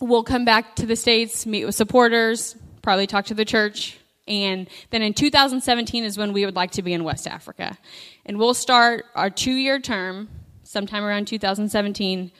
we'll 0.00 0.22
come 0.22 0.44
back 0.44 0.76
to 0.76 0.86
the 0.86 0.96
States, 0.96 1.46
meet 1.46 1.64
with 1.64 1.74
supporters, 1.74 2.54
probably 2.82 3.06
talk 3.06 3.26
to 3.26 3.34
the 3.34 3.44
church. 3.44 3.98
And 4.28 4.68
then 4.90 5.02
in 5.02 5.14
2017 5.14 6.04
is 6.04 6.16
when 6.16 6.32
we 6.32 6.44
would 6.44 6.54
like 6.54 6.72
to 6.72 6.82
be 6.82 6.92
in 6.92 7.02
West 7.02 7.26
Africa. 7.26 7.76
And 8.24 8.38
we'll 8.38 8.54
start 8.54 9.06
our 9.14 9.30
two 9.30 9.54
year 9.54 9.80
term 9.80 10.28
sometime 10.62 11.02
around 11.02 11.26
2017 11.26 12.30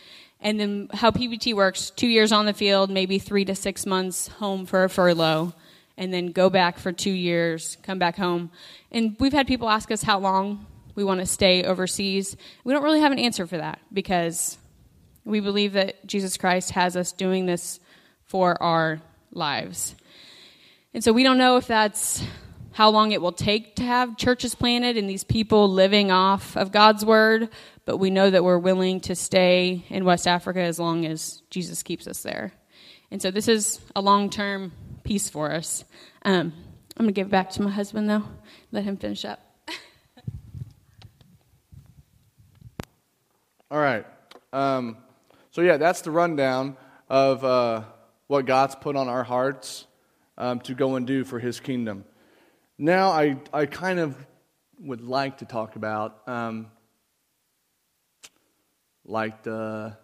and 0.42 0.59
then 0.59 0.88
how 0.94 1.11
PBT 1.11 1.55
works 1.55 1.90
two 1.90 2.07
years 2.07 2.33
on 2.33 2.46
the 2.46 2.55
field, 2.55 2.90
maybe 2.90 3.18
three 3.18 3.44
to 3.44 3.55
six 3.55 3.85
months 3.85 4.29
home 4.29 4.64
for 4.64 4.85
a 4.85 4.88
furlough, 4.88 5.53
and 6.00 6.12
then 6.14 6.32
go 6.32 6.48
back 6.48 6.78
for 6.78 6.92
two 6.92 7.10
years, 7.10 7.76
come 7.82 7.98
back 7.98 8.16
home. 8.16 8.50
And 8.90 9.14
we've 9.20 9.34
had 9.34 9.46
people 9.46 9.68
ask 9.68 9.90
us 9.90 10.02
how 10.02 10.18
long 10.18 10.64
we 10.94 11.04
want 11.04 11.20
to 11.20 11.26
stay 11.26 11.62
overseas. 11.62 12.38
We 12.64 12.72
don't 12.72 12.82
really 12.82 13.00
have 13.00 13.12
an 13.12 13.18
answer 13.18 13.46
for 13.46 13.58
that 13.58 13.80
because 13.92 14.56
we 15.26 15.40
believe 15.40 15.74
that 15.74 16.06
Jesus 16.06 16.38
Christ 16.38 16.70
has 16.70 16.96
us 16.96 17.12
doing 17.12 17.44
this 17.44 17.80
for 18.24 18.60
our 18.62 19.02
lives. 19.30 19.94
And 20.94 21.04
so 21.04 21.12
we 21.12 21.22
don't 21.22 21.36
know 21.36 21.58
if 21.58 21.66
that's 21.66 22.24
how 22.72 22.88
long 22.88 23.12
it 23.12 23.20
will 23.20 23.30
take 23.30 23.76
to 23.76 23.82
have 23.82 24.16
churches 24.16 24.54
planted 24.54 24.96
and 24.96 25.08
these 25.08 25.22
people 25.22 25.68
living 25.68 26.10
off 26.10 26.56
of 26.56 26.72
God's 26.72 27.04
word, 27.04 27.50
but 27.84 27.98
we 27.98 28.08
know 28.08 28.30
that 28.30 28.42
we're 28.42 28.58
willing 28.58 29.00
to 29.00 29.14
stay 29.14 29.84
in 29.90 30.06
West 30.06 30.26
Africa 30.26 30.62
as 30.62 30.78
long 30.78 31.04
as 31.04 31.42
Jesus 31.50 31.82
keeps 31.82 32.06
us 32.06 32.22
there. 32.22 32.54
And 33.10 33.20
so 33.20 33.30
this 33.30 33.48
is 33.48 33.80
a 33.94 34.00
long 34.00 34.30
term 34.30 34.72
piece 35.04 35.28
for 35.30 35.50
us. 35.52 35.84
Um, 36.24 36.52
I'm 36.96 37.04
going 37.04 37.08
to 37.08 37.12
give 37.12 37.28
it 37.28 37.30
back 37.30 37.50
to 37.50 37.62
my 37.62 37.70
husband, 37.70 38.08
though, 38.08 38.24
let 38.72 38.84
him 38.84 38.96
finish 38.96 39.24
up. 39.24 39.40
All 43.70 43.78
right. 43.78 44.06
Um, 44.52 44.96
so, 45.50 45.62
yeah, 45.62 45.76
that's 45.76 46.00
the 46.02 46.10
rundown 46.10 46.76
of 47.08 47.44
uh, 47.44 47.84
what 48.26 48.46
God's 48.46 48.74
put 48.74 48.96
on 48.96 49.08
our 49.08 49.24
hearts 49.24 49.86
um, 50.36 50.60
to 50.60 50.74
go 50.74 50.96
and 50.96 51.06
do 51.06 51.24
for 51.24 51.38
his 51.38 51.60
kingdom. 51.60 52.04
Now, 52.78 53.10
I, 53.10 53.36
I 53.52 53.66
kind 53.66 53.98
of 53.98 54.16
would 54.80 55.02
like 55.02 55.38
to 55.38 55.44
talk 55.44 55.76
about 55.76 56.26
um, 56.26 56.68
like 59.04 59.42
the 59.42 59.96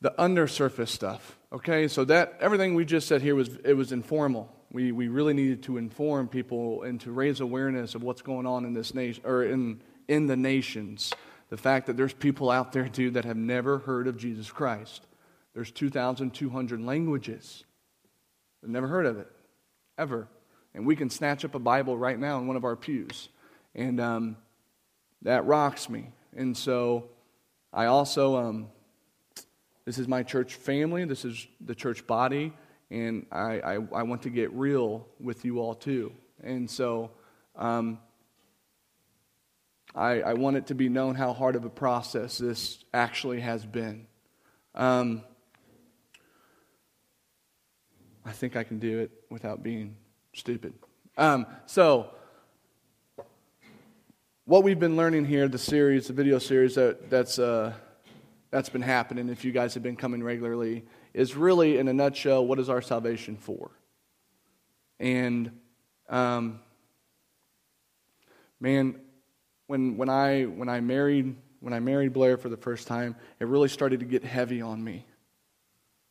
the 0.00 0.20
undersurface 0.20 0.90
stuff. 0.90 1.38
Okay, 1.52 1.86
so 1.86 2.04
that 2.06 2.38
everything 2.40 2.74
we 2.74 2.86
just 2.86 3.06
said 3.06 3.20
here 3.20 3.34
was 3.34 3.58
it 3.62 3.74
was 3.74 3.92
informal. 3.92 4.50
We 4.72 4.90
we 4.90 5.08
really 5.08 5.34
needed 5.34 5.62
to 5.64 5.76
inform 5.76 6.28
people 6.28 6.82
and 6.82 6.98
to 7.02 7.12
raise 7.12 7.40
awareness 7.40 7.94
of 7.94 8.02
what's 8.02 8.22
going 8.22 8.46
on 8.46 8.64
in 8.64 8.72
this 8.72 8.94
nation 8.94 9.22
or 9.26 9.44
in 9.44 9.82
in 10.08 10.26
the 10.26 10.36
nations. 10.36 11.12
The 11.50 11.58
fact 11.58 11.86
that 11.88 11.98
there's 11.98 12.14
people 12.14 12.50
out 12.50 12.72
there 12.72 12.88
too 12.88 13.10
that 13.10 13.26
have 13.26 13.36
never 13.36 13.78
heard 13.78 14.08
of 14.08 14.16
Jesus 14.16 14.50
Christ. 14.50 15.06
There's 15.52 15.70
2,200 15.70 16.80
languages. 16.80 17.64
They've 18.62 18.70
never 18.70 18.88
heard 18.88 19.04
of 19.04 19.18
it. 19.18 19.30
ever. 19.98 20.28
And 20.74 20.86
we 20.86 20.96
can 20.96 21.10
snatch 21.10 21.44
up 21.44 21.54
a 21.54 21.58
Bible 21.58 21.98
right 21.98 22.18
now 22.18 22.38
in 22.38 22.46
one 22.46 22.56
of 22.56 22.64
our 22.64 22.76
pews. 22.76 23.28
And 23.74 24.00
um, 24.00 24.38
that 25.20 25.44
rocks 25.44 25.90
me. 25.90 26.12
And 26.34 26.56
so 26.56 27.10
I 27.70 27.84
also, 27.84 28.36
um, 28.36 28.68
this 29.84 29.98
is 29.98 30.06
my 30.06 30.22
church 30.22 30.54
family, 30.54 31.04
this 31.04 31.24
is 31.24 31.46
the 31.60 31.74
church 31.74 32.06
body, 32.06 32.52
and 32.90 33.26
I, 33.32 33.60
I, 33.60 33.74
I 33.74 34.02
want 34.02 34.22
to 34.22 34.30
get 34.30 34.52
real 34.52 35.06
with 35.18 35.44
you 35.44 35.58
all 35.58 35.74
too. 35.74 36.12
And 36.42 36.70
so 36.70 37.10
um, 37.56 37.98
I, 39.94 40.20
I, 40.20 40.34
want 40.34 40.56
it 40.56 40.66
to 40.68 40.74
be 40.74 40.88
known 40.88 41.14
how 41.14 41.32
hard 41.32 41.54
of 41.54 41.64
a 41.64 41.70
process 41.70 42.38
this 42.38 42.82
actually 42.94 43.40
has 43.40 43.64
been. 43.66 44.06
Um, 44.74 45.22
I 48.24 48.32
think 48.32 48.56
I 48.56 48.64
can 48.64 48.78
do 48.78 49.00
it 49.00 49.10
without 49.30 49.62
being 49.62 49.96
stupid. 50.32 50.74
Um, 51.18 51.46
so, 51.66 52.10
what 54.44 54.62
we've 54.62 54.78
been 54.78 54.96
learning 54.96 55.26
here, 55.26 55.46
the 55.48 55.58
series, 55.58 56.06
the 56.06 56.12
video 56.14 56.38
series 56.38 56.76
that, 56.76 57.10
that's, 57.10 57.38
uh, 57.38 57.74
that's 58.52 58.68
been 58.68 58.82
happening, 58.82 59.30
if 59.30 59.46
you 59.46 59.50
guys 59.50 59.74
have 59.74 59.82
been 59.82 59.96
coming 59.96 60.22
regularly, 60.22 60.84
is 61.14 61.34
really, 61.34 61.78
in 61.78 61.88
a 61.88 61.92
nutshell, 61.92 62.46
what 62.46 62.58
is 62.58 62.68
our 62.68 62.82
salvation 62.82 63.36
for? 63.36 63.70
And, 65.00 65.58
um, 66.10 66.60
man, 68.60 69.00
when, 69.68 69.96
when, 69.96 70.10
I, 70.10 70.42
when, 70.42 70.68
I 70.68 70.80
married, 70.80 71.34
when 71.60 71.72
I 71.72 71.80
married 71.80 72.12
Blair 72.12 72.36
for 72.36 72.50
the 72.50 72.58
first 72.58 72.86
time, 72.86 73.16
it 73.40 73.46
really 73.46 73.68
started 73.68 74.00
to 74.00 74.06
get 74.06 74.22
heavy 74.22 74.60
on 74.60 74.84
me. 74.84 75.06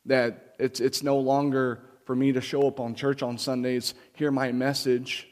That 0.06 0.56
it's, 0.58 0.80
it's 0.80 1.04
no 1.04 1.18
longer 1.18 1.80
for 2.06 2.16
me 2.16 2.32
to 2.32 2.40
show 2.40 2.66
up 2.66 2.80
on 2.80 2.96
church 2.96 3.22
on 3.22 3.38
Sundays, 3.38 3.94
hear 4.14 4.32
my 4.32 4.50
message, 4.50 5.28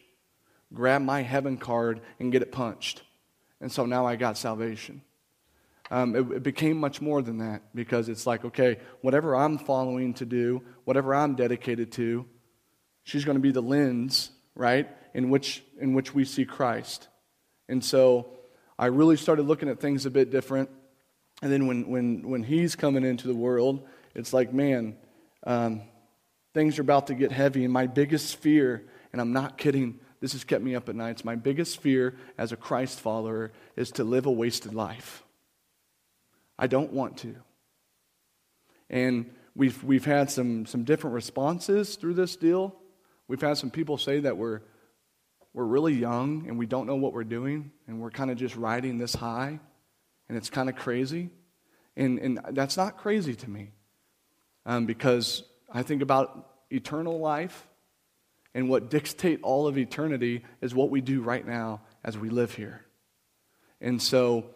grab 0.72 1.02
my 1.02 1.22
heaven 1.22 1.56
card, 1.56 2.02
and 2.20 2.30
get 2.30 2.42
it 2.42 2.52
punched. 2.52 3.02
And 3.60 3.72
so 3.72 3.84
now 3.84 4.06
I 4.06 4.14
got 4.14 4.38
salvation. 4.38 5.02
Um, 5.90 6.14
it, 6.14 6.20
it, 6.36 6.42
became 6.44 6.78
much 6.78 7.00
more 7.00 7.20
than 7.20 7.38
that 7.38 7.62
because 7.74 8.08
it's 8.08 8.26
like, 8.26 8.44
okay, 8.44 8.78
whatever 9.00 9.34
I'm 9.34 9.58
following 9.58 10.14
to 10.14 10.24
do, 10.24 10.62
whatever 10.84 11.14
I'm 11.14 11.34
dedicated 11.34 11.90
to, 11.92 12.26
she's 13.02 13.24
going 13.24 13.34
to 13.34 13.42
be 13.42 13.50
the 13.50 13.62
lens, 13.62 14.30
right, 14.54 14.88
in 15.14 15.30
which, 15.30 15.64
in 15.80 15.94
which 15.94 16.14
we 16.14 16.24
see 16.24 16.44
Christ. 16.44 17.08
And 17.68 17.84
so 17.84 18.30
I 18.78 18.86
really 18.86 19.16
started 19.16 19.46
looking 19.46 19.68
at 19.68 19.80
things 19.80 20.06
a 20.06 20.10
bit 20.10 20.30
different. 20.30 20.70
And 21.42 21.50
then 21.50 21.66
when, 21.66 21.88
when, 21.88 22.28
when 22.28 22.44
he's 22.44 22.76
coming 22.76 23.04
into 23.04 23.26
the 23.26 23.34
world, 23.34 23.86
it's 24.14 24.32
like, 24.32 24.52
man, 24.52 24.96
um, 25.44 25.82
things 26.54 26.78
are 26.78 26.82
about 26.82 27.08
to 27.08 27.14
get 27.14 27.32
heavy. 27.32 27.64
And 27.64 27.72
my 27.72 27.86
biggest 27.86 28.36
fear, 28.36 28.84
and 29.12 29.20
I'm 29.20 29.32
not 29.32 29.58
kidding, 29.58 29.98
this 30.20 30.32
has 30.32 30.44
kept 30.44 30.62
me 30.62 30.74
up 30.74 30.88
at 30.88 30.94
nights. 30.94 31.24
My 31.24 31.34
biggest 31.34 31.80
fear 31.80 32.14
as 32.38 32.52
a 32.52 32.56
Christ 32.56 33.00
follower 33.00 33.52
is 33.74 33.90
to 33.92 34.04
live 34.04 34.26
a 34.26 34.30
wasted 34.30 34.74
life. 34.74 35.24
I 36.60 36.66
don't 36.66 36.92
want 36.92 37.16
to. 37.18 37.34
And 38.90 39.30
we've, 39.56 39.82
we've 39.82 40.04
had 40.04 40.30
some, 40.30 40.66
some 40.66 40.84
different 40.84 41.14
responses 41.14 41.96
through 41.96 42.14
this 42.14 42.36
deal. 42.36 42.76
We've 43.28 43.40
had 43.40 43.56
some 43.56 43.70
people 43.70 43.96
say 43.96 44.20
that 44.20 44.36
we're, 44.36 44.60
we're 45.54 45.64
really 45.64 45.94
young 45.94 46.44
and 46.46 46.58
we 46.58 46.66
don't 46.66 46.86
know 46.86 46.96
what 46.96 47.14
we're 47.14 47.24
doing 47.24 47.72
and 47.88 48.00
we're 48.00 48.10
kind 48.10 48.30
of 48.30 48.36
just 48.36 48.56
riding 48.56 48.98
this 48.98 49.14
high 49.14 49.58
and 50.28 50.36
it's 50.36 50.50
kind 50.50 50.68
of 50.68 50.76
crazy. 50.76 51.30
And, 51.96 52.18
and 52.18 52.40
that's 52.50 52.76
not 52.76 52.98
crazy 52.98 53.34
to 53.34 53.50
me 53.50 53.70
um, 54.66 54.84
because 54.84 55.42
I 55.72 55.82
think 55.82 56.02
about 56.02 56.50
eternal 56.70 57.18
life, 57.18 57.66
and 58.54 58.68
what 58.68 58.90
dictate 58.90 59.40
all 59.42 59.66
of 59.66 59.78
eternity 59.78 60.44
is 60.60 60.74
what 60.74 60.90
we 60.90 61.00
do 61.00 61.22
right 61.22 61.46
now 61.46 61.82
as 62.02 62.18
we 62.18 62.30
live 62.30 62.54
here. 62.54 62.84
And 63.80 64.02
so, 64.02 64.46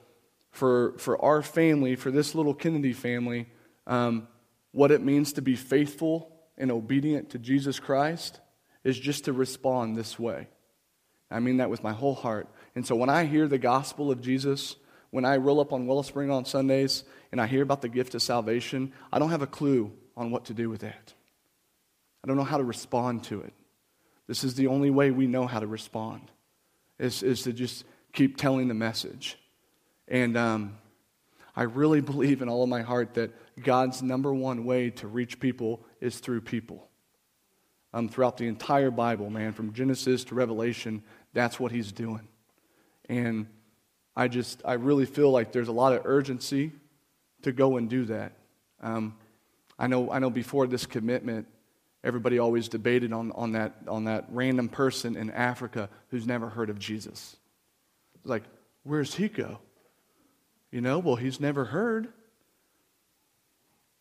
for, 0.54 0.94
for 0.98 1.20
our 1.22 1.42
family, 1.42 1.96
for 1.96 2.12
this 2.12 2.32
little 2.32 2.54
Kennedy 2.54 2.92
family, 2.92 3.48
um, 3.88 4.28
what 4.70 4.92
it 4.92 5.02
means 5.02 5.32
to 5.32 5.42
be 5.42 5.56
faithful 5.56 6.32
and 6.56 6.70
obedient 6.70 7.30
to 7.30 7.40
Jesus 7.40 7.80
Christ 7.80 8.38
is 8.84 8.96
just 8.96 9.24
to 9.24 9.32
respond 9.32 9.96
this 9.96 10.16
way. 10.16 10.46
I 11.28 11.40
mean 11.40 11.56
that 11.56 11.70
with 11.70 11.82
my 11.82 11.92
whole 11.92 12.14
heart. 12.14 12.48
And 12.76 12.86
so 12.86 12.94
when 12.94 13.10
I 13.10 13.24
hear 13.24 13.48
the 13.48 13.58
gospel 13.58 14.12
of 14.12 14.20
Jesus, 14.20 14.76
when 15.10 15.24
I 15.24 15.38
roll 15.38 15.58
up 15.58 15.72
on 15.72 15.88
Wellspring 15.88 16.30
on 16.30 16.44
Sundays 16.44 17.02
and 17.32 17.40
I 17.40 17.48
hear 17.48 17.62
about 17.62 17.82
the 17.82 17.88
gift 17.88 18.14
of 18.14 18.22
salvation, 18.22 18.92
I 19.12 19.18
don't 19.18 19.30
have 19.30 19.42
a 19.42 19.48
clue 19.48 19.92
on 20.16 20.30
what 20.30 20.44
to 20.44 20.54
do 20.54 20.70
with 20.70 20.82
that. 20.82 21.14
I 22.22 22.28
don't 22.28 22.36
know 22.36 22.44
how 22.44 22.58
to 22.58 22.64
respond 22.64 23.24
to 23.24 23.40
it. 23.40 23.52
This 24.28 24.44
is 24.44 24.54
the 24.54 24.68
only 24.68 24.90
way 24.90 25.10
we 25.10 25.26
know 25.26 25.48
how 25.48 25.58
to 25.58 25.66
respond, 25.66 26.30
is, 27.00 27.24
is 27.24 27.42
to 27.42 27.52
just 27.52 27.84
keep 28.12 28.36
telling 28.36 28.68
the 28.68 28.74
message. 28.74 29.36
And 30.08 30.36
um, 30.36 30.78
I 31.56 31.62
really 31.62 32.00
believe 32.12 32.42
in 32.42 32.48
all 32.48 32.62
of 32.62 32.68
my 32.68 32.82
heart 32.82 33.14
that 33.14 33.32
God's 33.62 34.02
number 34.02 34.34
one 34.34 34.64
way 34.64 34.90
to 34.90 35.06
reach 35.06 35.40
people 35.40 35.84
is 36.00 36.18
through 36.18 36.42
people. 36.42 36.88
Um, 37.92 38.08
throughout 38.08 38.36
the 38.36 38.48
entire 38.48 38.90
Bible, 38.90 39.30
man, 39.30 39.52
from 39.52 39.72
Genesis 39.72 40.24
to 40.24 40.34
Revelation, 40.34 41.04
that's 41.32 41.60
what 41.60 41.70
he's 41.70 41.92
doing. 41.92 42.26
And 43.08 43.46
I 44.16 44.26
just, 44.26 44.62
I 44.64 44.74
really 44.74 45.06
feel 45.06 45.30
like 45.30 45.52
there's 45.52 45.68
a 45.68 45.72
lot 45.72 45.92
of 45.92 46.02
urgency 46.04 46.72
to 47.42 47.52
go 47.52 47.76
and 47.76 47.88
do 47.88 48.04
that. 48.06 48.32
Um, 48.82 49.16
I 49.78 49.86
know, 49.86 50.10
I 50.10 50.18
know 50.18 50.30
before 50.30 50.66
this 50.66 50.86
commitment, 50.86 51.46
everybody 52.02 52.38
always 52.38 52.68
debated 52.68 53.12
on, 53.12 53.32
on, 53.32 53.52
that, 53.52 53.74
on 53.88 54.04
that 54.04 54.26
random 54.30 54.68
person 54.68 55.16
in 55.16 55.30
Africa 55.30 55.88
who's 56.08 56.26
never 56.26 56.48
heard 56.48 56.70
of 56.70 56.78
Jesus. 56.78 57.36
Like, 58.24 58.44
where's 58.82 59.14
he 59.14 59.28
go? 59.28 59.58
You 60.74 60.80
know, 60.80 60.98
well, 60.98 61.14
he's 61.14 61.38
never 61.38 61.66
heard. 61.66 62.08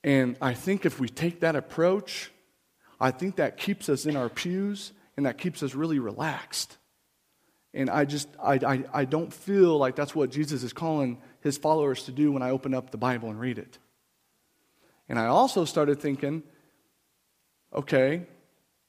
And 0.04 0.36
I 0.42 0.56
think 0.56 0.88
if 0.88 1.00
we 1.00 1.08
take 1.08 1.42
that 1.42 1.56
approach, 1.56 2.32
I 3.00 3.12
think 3.12 3.36
that 3.36 3.58
keeps 3.58 3.90
us 3.90 4.08
in 4.08 4.16
our 4.16 4.28
pews 4.28 4.92
and 5.16 5.28
that 5.28 5.38
keeps 5.38 5.62
us 5.62 5.76
really 5.76 6.00
relaxed. 6.00 6.80
And 7.76 7.92
I 7.92 8.06
just, 8.06 8.28
I, 8.42 8.56
I, 8.56 8.84
I 8.92 9.06
don't 9.06 9.32
feel 9.32 9.78
like 9.78 9.96
that's 9.96 10.16
what 10.16 10.32
Jesus 10.32 10.64
is 10.64 10.74
calling 10.74 11.22
his 11.42 11.60
followers 11.60 12.06
to 12.06 12.12
do 12.12 12.32
when 12.32 12.42
I 12.42 12.50
open 12.50 12.74
up 12.74 12.90
the 12.90 12.98
Bible 12.98 13.30
and 13.30 13.40
read 13.40 13.60
it. 13.60 13.78
And 15.08 15.20
I 15.20 15.28
also 15.28 15.66
started 15.66 16.00
thinking, 16.00 16.42
okay, 17.72 18.24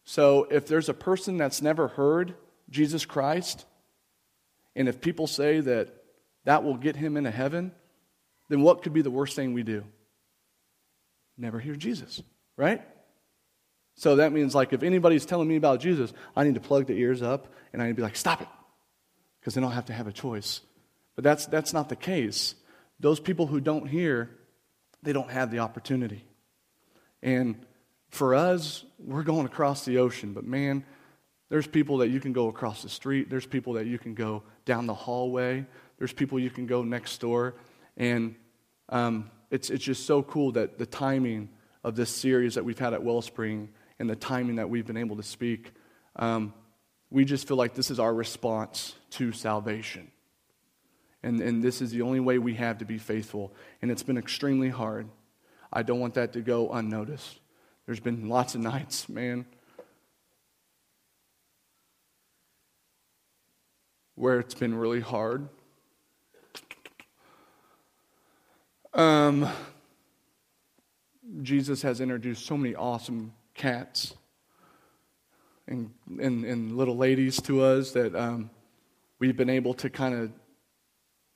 so 0.05 0.49
if 0.51 0.67
there's 0.67 0.89
a 0.89 0.95
person 0.95 1.37
that's 1.37 1.61
never 1.61 1.89
heard 1.89 2.35
Jesus 2.71 3.05
Christ, 3.05 3.67
and 4.75 4.89
if 4.89 5.03
people 5.03 5.27
say 5.27 5.61
that 5.61 6.04
that 6.45 6.65
will 6.65 6.77
get 6.77 6.97
him 6.97 7.17
into 7.17 7.31
heaven, 7.31 7.73
then 8.49 8.63
what 8.63 8.83
could 8.83 8.93
be 8.93 9.03
the 9.03 9.11
worst 9.11 9.37
thing 9.37 9.53
we 9.53 9.63
do? 9.63 9.85
Never 11.37 11.59
hear 11.59 11.75
Jesus, 11.75 12.23
right? 12.57 12.83
So 13.97 14.17
that 14.17 14.33
means, 14.33 14.55
like, 14.55 14.73
if 14.73 14.83
anybody's 14.83 15.25
telling 15.25 15.49
me 15.49 15.57
about 15.57 15.81
Jesus, 15.81 16.13
I 16.37 16.45
need 16.45 16.55
to 16.55 16.61
plug 16.61 16.87
the 16.87 16.95
ears 16.95 17.23
up 17.23 17.49
and 17.73 17.81
I 17.81 17.87
need 17.87 17.93
to 17.93 17.97
be 17.97 18.03
like, 18.03 18.17
stop 18.17 18.43
it, 18.43 18.49
because 19.41 19.55
then 19.55 19.65
I'll 19.65 19.71
have 19.71 19.87
to 19.87 19.93
have 19.93 20.07
a 20.07 20.13
choice. 20.13 20.61
But 21.15 21.25
that's, 21.25 21.47
that's 21.47 21.73
not 21.73 21.89
the 21.89 21.97
case. 21.97 22.55
Those 23.01 23.21
people 23.21 23.47
who 23.47 23.61
don't 23.61 23.87
hear, 23.87 24.31
they 25.03 25.13
don't 25.13 25.31
have 25.31 25.51
the 25.51 25.61
opportunity. 25.61 26.25
And 27.23 27.65
for 28.11 28.35
us, 28.35 28.85
we're 28.99 29.23
going 29.23 29.47
across 29.47 29.85
the 29.85 29.99
ocean, 29.99 30.33
but 30.33 30.45
man, 30.45 30.85
there's 31.51 31.67
people 31.67 31.99
that 31.99 32.09
you 32.09 32.21
can 32.21 32.33
go 32.33 32.49
across 32.49 32.83
the 32.83 32.89
street, 32.89 33.31
there's 33.31 33.47
people 33.47 33.75
that 33.75 33.87
you 33.87 33.99
can 33.99 34.15
go 34.15 34.43
down 34.65 34.87
the 34.87 34.95
hallway, 34.95 35.67
there's 35.99 36.13
people 36.13 36.39
you 36.39 36.51
can 36.51 36.67
go 36.67 36.83
next 36.83 37.19
door. 37.21 37.55
And 37.97 38.35
um, 38.89 39.31
it's, 39.51 39.71
it's 39.71 39.85
just 39.85 40.07
so 40.07 40.23
cool 40.23 40.53
that 40.53 40.79
the 40.79 40.87
timing 40.87 41.49
of 41.83 41.97
this 41.97 42.11
series 42.11 42.55
that 42.55 42.65
we've 42.65 42.79
had 42.79 42.95
at 42.95 43.03
Wellspring 43.03 43.69
and 43.99 44.09
the 44.11 44.17
timing 44.17 44.57
that 44.57 44.69
we've 44.69 44.87
been 44.87 44.97
able 44.97 45.17
to 45.17 45.23
speak, 45.23 45.73
um, 46.17 46.53
we 47.11 47.25
just 47.25 47.47
feel 47.47 47.57
like 47.57 47.75
this 47.75 47.91
is 47.91 48.01
our 48.01 48.13
response 48.13 48.95
to 49.11 49.33
salvation. 49.33 50.11
And, 51.23 51.41
and 51.41 51.63
this 51.63 51.81
is 51.81 51.91
the 51.91 52.03
only 52.03 52.21
way 52.21 52.39
we 52.39 52.55
have 52.55 52.79
to 52.79 52.85
be 52.85 52.99
faithful. 52.99 53.55
And 53.81 53.91
it's 53.91 54.03
been 54.03 54.19
extremely 54.19 54.69
hard. 54.69 55.09
I 55.73 55.83
don't 55.83 56.01
want 56.01 56.15
that 56.15 56.33
to 56.35 56.41
go 56.41 56.71
unnoticed. 56.71 57.41
There's 57.87 58.01
been 58.01 58.29
lots 58.29 58.55
of 58.55 58.61
nights, 58.61 59.09
man, 59.09 59.47
where 64.15 64.39
it's 64.39 64.55
been 64.55 64.75
really 64.75 65.01
hard. 65.01 65.49
Um, 68.95 69.49
Jesus 71.43 71.83
has 71.83 72.01
introduced 72.01 72.47
so 72.47 72.57
many 72.57 72.77
awesome 72.77 73.33
cats 73.53 74.15
and, 75.67 75.91
and, 76.21 76.45
and 76.45 76.77
little 76.77 76.97
ladies 76.97 77.43
to 77.43 77.63
us 77.63 77.91
that 77.91 78.15
um, 78.15 78.51
we've 79.19 79.37
been 79.37 79.51
able 79.51 79.75
to 79.75 79.91
kind 79.91 80.15
of 80.15 80.33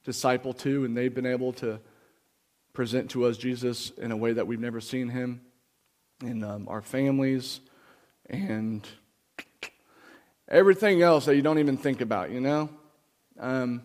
disciple 0.04 0.52
to, 0.52 0.84
and 0.84 0.96
they've 0.96 1.14
been 1.14 1.26
able 1.26 1.52
to 1.54 1.80
present 2.74 3.10
to 3.10 3.24
us 3.24 3.36
Jesus 3.36 3.90
in 3.90 4.12
a 4.12 4.16
way 4.16 4.32
that 4.32 4.46
we've 4.46 4.60
never 4.60 4.80
seen 4.80 5.08
him 5.08 5.40
in 6.22 6.44
um, 6.44 6.68
our 6.68 6.80
families. 6.80 7.58
And 8.30 8.86
everything 10.48 11.02
else 11.02 11.24
that 11.24 11.34
you 11.34 11.42
don't 11.42 11.58
even 11.58 11.76
think 11.76 12.02
about, 12.02 12.30
you 12.30 12.40
know? 12.40 12.70
Um, 13.36 13.82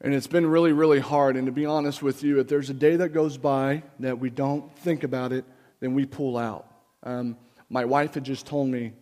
and 0.00 0.14
it's 0.14 0.26
been 0.26 0.46
really, 0.46 0.72
really 0.72 1.00
hard. 1.00 1.36
And 1.36 1.46
to 1.46 1.52
be 1.52 1.66
honest 1.66 2.02
with 2.02 2.22
you, 2.22 2.38
if 2.40 2.48
there's 2.48 2.70
a 2.70 2.74
day 2.74 2.96
that 2.96 3.10
goes 3.10 3.38
by 3.38 3.82
that 4.00 4.18
we 4.18 4.30
don't 4.30 4.74
think 4.78 5.04
about 5.04 5.32
it, 5.32 5.44
then 5.80 5.94
we 5.94 6.04
pull 6.04 6.36
out. 6.36 6.70
Um, 7.02 7.36
my 7.68 7.84
wife 7.84 8.14
had 8.14 8.24
just 8.24 8.46
told 8.46 8.68
me, 8.68 8.92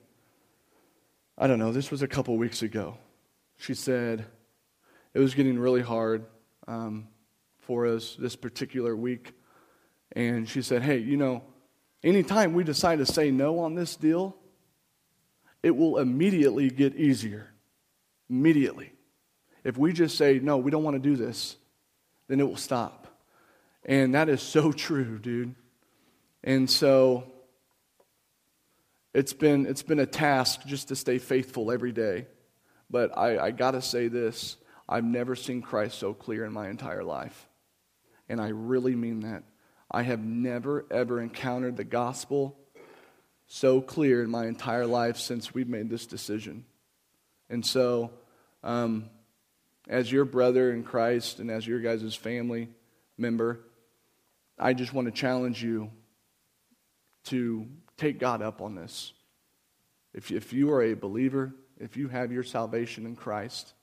I 1.36 1.46
don't 1.46 1.58
know, 1.58 1.72
this 1.72 1.90
was 1.90 2.02
a 2.02 2.08
couple 2.08 2.36
weeks 2.36 2.62
ago. 2.62 2.96
She 3.56 3.74
said 3.74 4.24
it 5.14 5.18
was 5.18 5.34
getting 5.34 5.58
really 5.58 5.82
hard 5.82 6.24
um, 6.68 7.08
for 7.58 7.86
us 7.86 8.16
this 8.18 8.36
particular 8.36 8.94
week. 8.94 9.32
And 10.12 10.48
she 10.48 10.62
said, 10.62 10.82
Hey, 10.82 10.98
you 10.98 11.16
know, 11.16 11.42
anytime 12.02 12.54
we 12.54 12.62
decide 12.62 12.98
to 12.98 13.06
say 13.06 13.30
no 13.30 13.58
on 13.58 13.74
this 13.74 13.96
deal, 13.96 14.36
it 15.62 15.74
will 15.74 15.98
immediately 15.98 16.70
get 16.70 16.94
easier. 16.94 17.50
Immediately. 18.30 18.93
If 19.64 19.78
we 19.78 19.92
just 19.92 20.16
say, 20.16 20.38
no, 20.38 20.58
we 20.58 20.70
don't 20.70 20.84
want 20.84 20.94
to 20.94 21.08
do 21.08 21.16
this, 21.16 21.56
then 22.28 22.38
it 22.38 22.46
will 22.46 22.56
stop. 22.56 23.06
And 23.84 24.14
that 24.14 24.28
is 24.28 24.42
so 24.42 24.72
true, 24.86 25.18
dude. 25.18 25.54
And 26.42 26.68
so 26.68 27.24
it's 29.14 29.32
been, 29.32 29.66
it's 29.66 29.82
been 29.82 30.00
a 30.00 30.06
task 30.06 30.66
just 30.66 30.88
to 30.88 30.96
stay 30.96 31.18
faithful 31.18 31.72
every 31.72 31.92
day. 31.92 32.26
But 32.90 33.16
I, 33.16 33.38
I 33.38 33.50
got 33.50 33.72
to 33.72 33.82
say 33.82 34.08
this 34.08 34.56
I've 34.88 35.04
never 35.04 35.34
seen 35.34 35.62
Christ 35.62 35.98
so 35.98 36.12
clear 36.12 36.44
in 36.44 36.52
my 36.52 36.68
entire 36.68 37.04
life. 37.04 37.48
And 38.28 38.40
I 38.40 38.48
really 38.48 38.94
mean 38.94 39.20
that. 39.20 39.44
I 39.90 40.02
have 40.02 40.20
never, 40.20 40.84
ever 40.90 41.20
encountered 41.20 41.76
the 41.76 41.84
gospel 41.84 42.58
so 43.46 43.80
clear 43.80 44.22
in 44.22 44.30
my 44.30 44.46
entire 44.46 44.86
life 44.86 45.16
since 45.18 45.54
we've 45.54 45.68
made 45.68 45.88
this 45.88 46.06
decision. 46.06 46.64
And 47.48 47.64
so, 47.64 48.10
um, 48.62 49.10
as 49.88 50.10
your 50.10 50.24
brother 50.24 50.72
in 50.72 50.82
Christ 50.82 51.40
and 51.40 51.50
as 51.50 51.66
your 51.66 51.80
guys' 51.80 52.14
family 52.14 52.68
member, 53.18 53.60
I 54.58 54.72
just 54.72 54.92
want 54.92 55.06
to 55.06 55.12
challenge 55.12 55.62
you 55.62 55.90
to 57.24 57.66
take 57.96 58.18
God 58.18 58.42
up 58.42 58.60
on 58.60 58.74
this. 58.74 59.12
If, 60.12 60.30
if 60.30 60.52
you 60.52 60.70
are 60.72 60.82
a 60.82 60.94
believer, 60.94 61.52
if 61.78 61.96
you 61.96 62.08
have 62.08 62.30
your 62.30 62.44
salvation 62.44 63.04
in 63.04 63.16
Christ, 63.16 63.74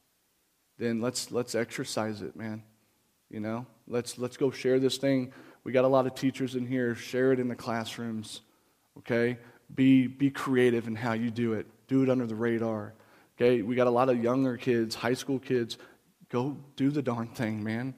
then 0.78 1.02
let's, 1.02 1.32
let's 1.32 1.56
exercise 1.56 2.22
it, 2.22 2.36
man. 2.36 2.64
You 3.30 3.40
know, 3.40 3.66
let's, 3.88 4.18
let's 4.18 4.38
go 4.38 4.52
share 4.52 4.80
this 4.80 4.98
thing. 4.98 5.34
We 5.64 5.72
got 5.72 5.86
a 5.86 5.90
lot 5.90 6.08
of 6.08 6.16
teachers 6.16 6.56
in 6.56 6.66
here. 6.66 6.96
Share 6.96 7.32
it 7.32 7.40
in 7.40 7.48
the 7.48 7.56
classrooms, 7.56 8.42
okay? 9.00 9.38
Be, 9.74 10.08
be 10.08 10.30
creative 10.30 10.88
in 10.88 10.96
how 10.96 11.14
you 11.14 11.30
do 11.30 11.54
it. 11.54 11.68
Do 11.88 12.04
it 12.04 12.10
under 12.10 12.26
the 12.26 12.36
radar, 12.36 12.94
okay? 13.38 13.62
We 13.62 13.76
got 13.76 13.88
a 13.88 13.92
lot 13.92 14.10
of 14.10 14.22
younger 14.22 14.58
kids, 14.58 14.96
high 14.96 15.14
school 15.14 15.40
kids. 15.40 15.78
Go 16.32 16.58
do 16.78 16.90
the 16.90 17.02
darn 17.02 17.28
thing, 17.28 17.64
man. 17.64 17.94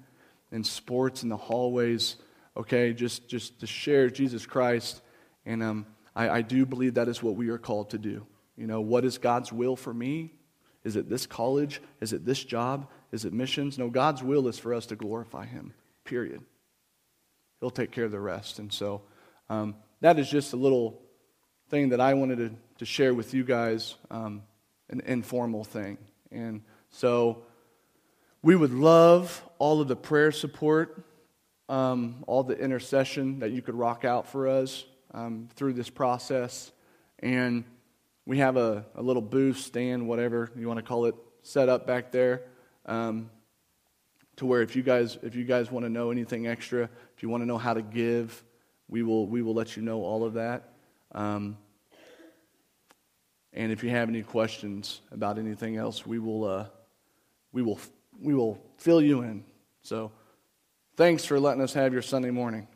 In 0.52 0.64
sports, 0.64 1.24
in 1.24 1.30
the 1.30 1.38
hallways, 1.38 2.16
okay? 2.58 2.94
Just, 2.94 3.30
just 3.30 3.60
to 3.60 3.68
share 3.68 4.10
Jesus 4.10 4.46
Christ. 4.46 5.02
And 5.46 5.62
um, 5.62 5.86
I, 6.16 6.30
I 6.30 6.42
do 6.42 6.66
believe 6.66 6.96
that 6.96 7.08
is 7.08 7.22
what 7.22 7.36
we 7.36 7.50
are 7.50 7.58
called 7.58 7.92
to 7.92 7.98
do. 7.98 8.26
You 8.58 8.68
know, 8.68 8.82
what 8.82 9.06
is 9.06 9.18
God's 9.20 9.54
will 9.54 9.76
for 9.76 9.94
me? 9.94 10.34
Is 10.84 10.96
it 10.96 11.10
this 11.10 11.26
college? 11.28 11.80
Is 12.02 12.12
it 12.12 12.26
this 12.26 12.44
job? 12.44 12.88
Is 13.12 13.24
it 13.26 13.34
missions? 13.34 13.78
No, 13.78 13.90
God's 13.90 14.24
will 14.24 14.48
is 14.48 14.58
for 14.60 14.74
us 14.74 14.88
to 14.88 14.96
glorify 14.96 15.46
Him, 15.46 15.74
period. 16.04 16.42
He'll 17.60 17.70
take 17.70 17.92
care 17.92 18.06
of 18.06 18.12
the 18.12 18.20
rest. 18.20 18.60
And 18.60 18.74
so 18.74 19.04
um, 19.50 19.76
that 20.02 20.20
is 20.20 20.30
just 20.30 20.54
a 20.54 20.58
little 20.58 21.02
thing 21.70 21.90
that 21.90 22.02
I 22.02 22.16
wanted 22.16 22.38
to, 22.38 22.52
to 22.80 22.86
share 22.86 23.14
with 23.14 23.34
you 23.34 23.44
guys, 23.44 23.96
um, 24.12 24.42
an 24.90 25.02
informal 25.06 25.64
thing. 25.64 25.98
And 26.32 26.62
so 26.90 27.44
we 28.44 28.58
would 28.58 28.74
love 28.74 29.42
all 29.58 29.80
of 29.80 29.88
the 29.88 29.96
prayer 29.96 30.32
support, 30.32 31.02
um, 31.70 32.24
all 32.28 32.44
the 32.44 32.60
intercession 32.60 33.40
that 33.40 33.52
you 33.52 33.62
could 33.62 33.74
rock 33.74 34.04
out 34.04 34.28
for 34.28 34.50
us 34.50 34.84
um, 35.14 35.48
through 35.56 35.74
this 35.74 35.90
process. 35.90 36.74
And 37.20 37.64
we 38.26 38.40
have 38.40 38.58
a, 38.58 38.86
a, 38.96 39.02
little 39.02 39.22
booth, 39.22 39.60
stand, 39.60 40.08
whatever 40.08 40.52
you 40.58 40.68
want 40.68 40.78
to 40.78 40.84
call 40.84 41.06
it, 41.06 41.16
set 41.42 41.70
up 41.70 41.88
back 41.88 42.12
there. 42.12 42.44
Um, 42.86 43.30
to 44.36 44.46
where 44.46 44.62
if 44.62 44.76
you 44.76 44.82
guys 44.82 45.18
if 45.22 45.36
you 45.36 45.46
guys 45.46 45.72
want 45.72 45.86
to 45.86 45.90
know 45.90 46.10
anything 46.10 46.48
extra, 46.48 46.90
if 47.16 47.22
you 47.22 47.30
want 47.30 47.44
to 47.44 47.46
know 47.46 47.60
how 47.60 47.74
to 47.74 47.84
give, 47.84 48.44
we 48.90 49.04
will 49.04 49.28
we 49.28 49.42
will 49.42 49.54
let 49.54 49.78
you 49.78 49.84
know 49.84 50.04
all 50.04 50.26
of 50.26 50.34
that. 50.34 50.74
Um, 51.12 51.58
and 53.54 53.72
if 53.72 53.84
you 53.84 53.92
have 53.92 54.10
any 54.10 54.24
questions 54.24 55.02
about 55.12 55.38
anything 55.38 55.78
else, 55.78 56.06
we 56.06 56.18
will 56.18 56.46
uh, 56.46 56.66
we 57.52 57.62
will 57.62 57.80
we 58.22 58.34
will 58.34 58.60
fill 58.78 59.02
you 59.02 59.22
in. 59.22 59.44
So, 59.82 60.12
thanks 60.96 61.26
for 61.26 61.40
letting 61.40 61.62
us 61.62 61.74
have 61.74 61.94
your 61.94 62.02
Sunday 62.02 62.32
morning. 62.32 62.68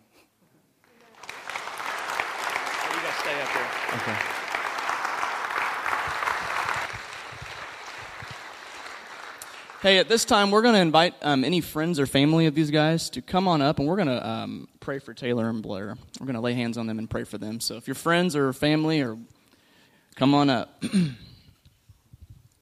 You 1.24 3.04
guys 3.04 3.14
stay 3.16 3.42
up 3.42 3.54
there. 3.54 3.70
Okay. 4.02 4.18
Hey, 9.82 10.00
at 10.00 10.10
this 10.10 10.26
time, 10.26 10.50
we're 10.50 10.64
going 10.64 10.74
to 10.74 10.82
invite 10.82 11.14
um, 11.22 11.44
any 11.44 11.62
friends 11.62 12.00
or 12.00 12.08
family 12.08 12.48
of 12.48 12.56
these 12.56 12.72
guys 12.72 13.12
to 13.12 13.22
come 13.22 13.48
on 13.48 13.62
up, 13.62 13.80
and 13.80 13.88
we're 13.88 13.96
going 13.96 14.08
to 14.08 14.28
um, 14.28 14.68
pray 14.80 14.98
for 15.00 15.14
Taylor 15.14 15.50
and 15.50 15.62
Blair. 15.62 15.96
We're 16.20 16.26
going 16.26 16.36
to 16.36 16.42
lay 16.42 16.54
hands 16.54 16.78
on 16.78 16.88
them 16.88 16.98
and 16.98 17.10
pray 17.10 17.24
for 17.24 17.38
them. 17.38 17.60
So, 17.60 17.76
if 17.76 17.88
your 17.88 17.96
friends 17.96 18.36
or 18.36 18.52
family 18.54 19.02
or 19.02 19.18
come 20.16 20.34
on 20.34 20.50
up. 20.50 20.84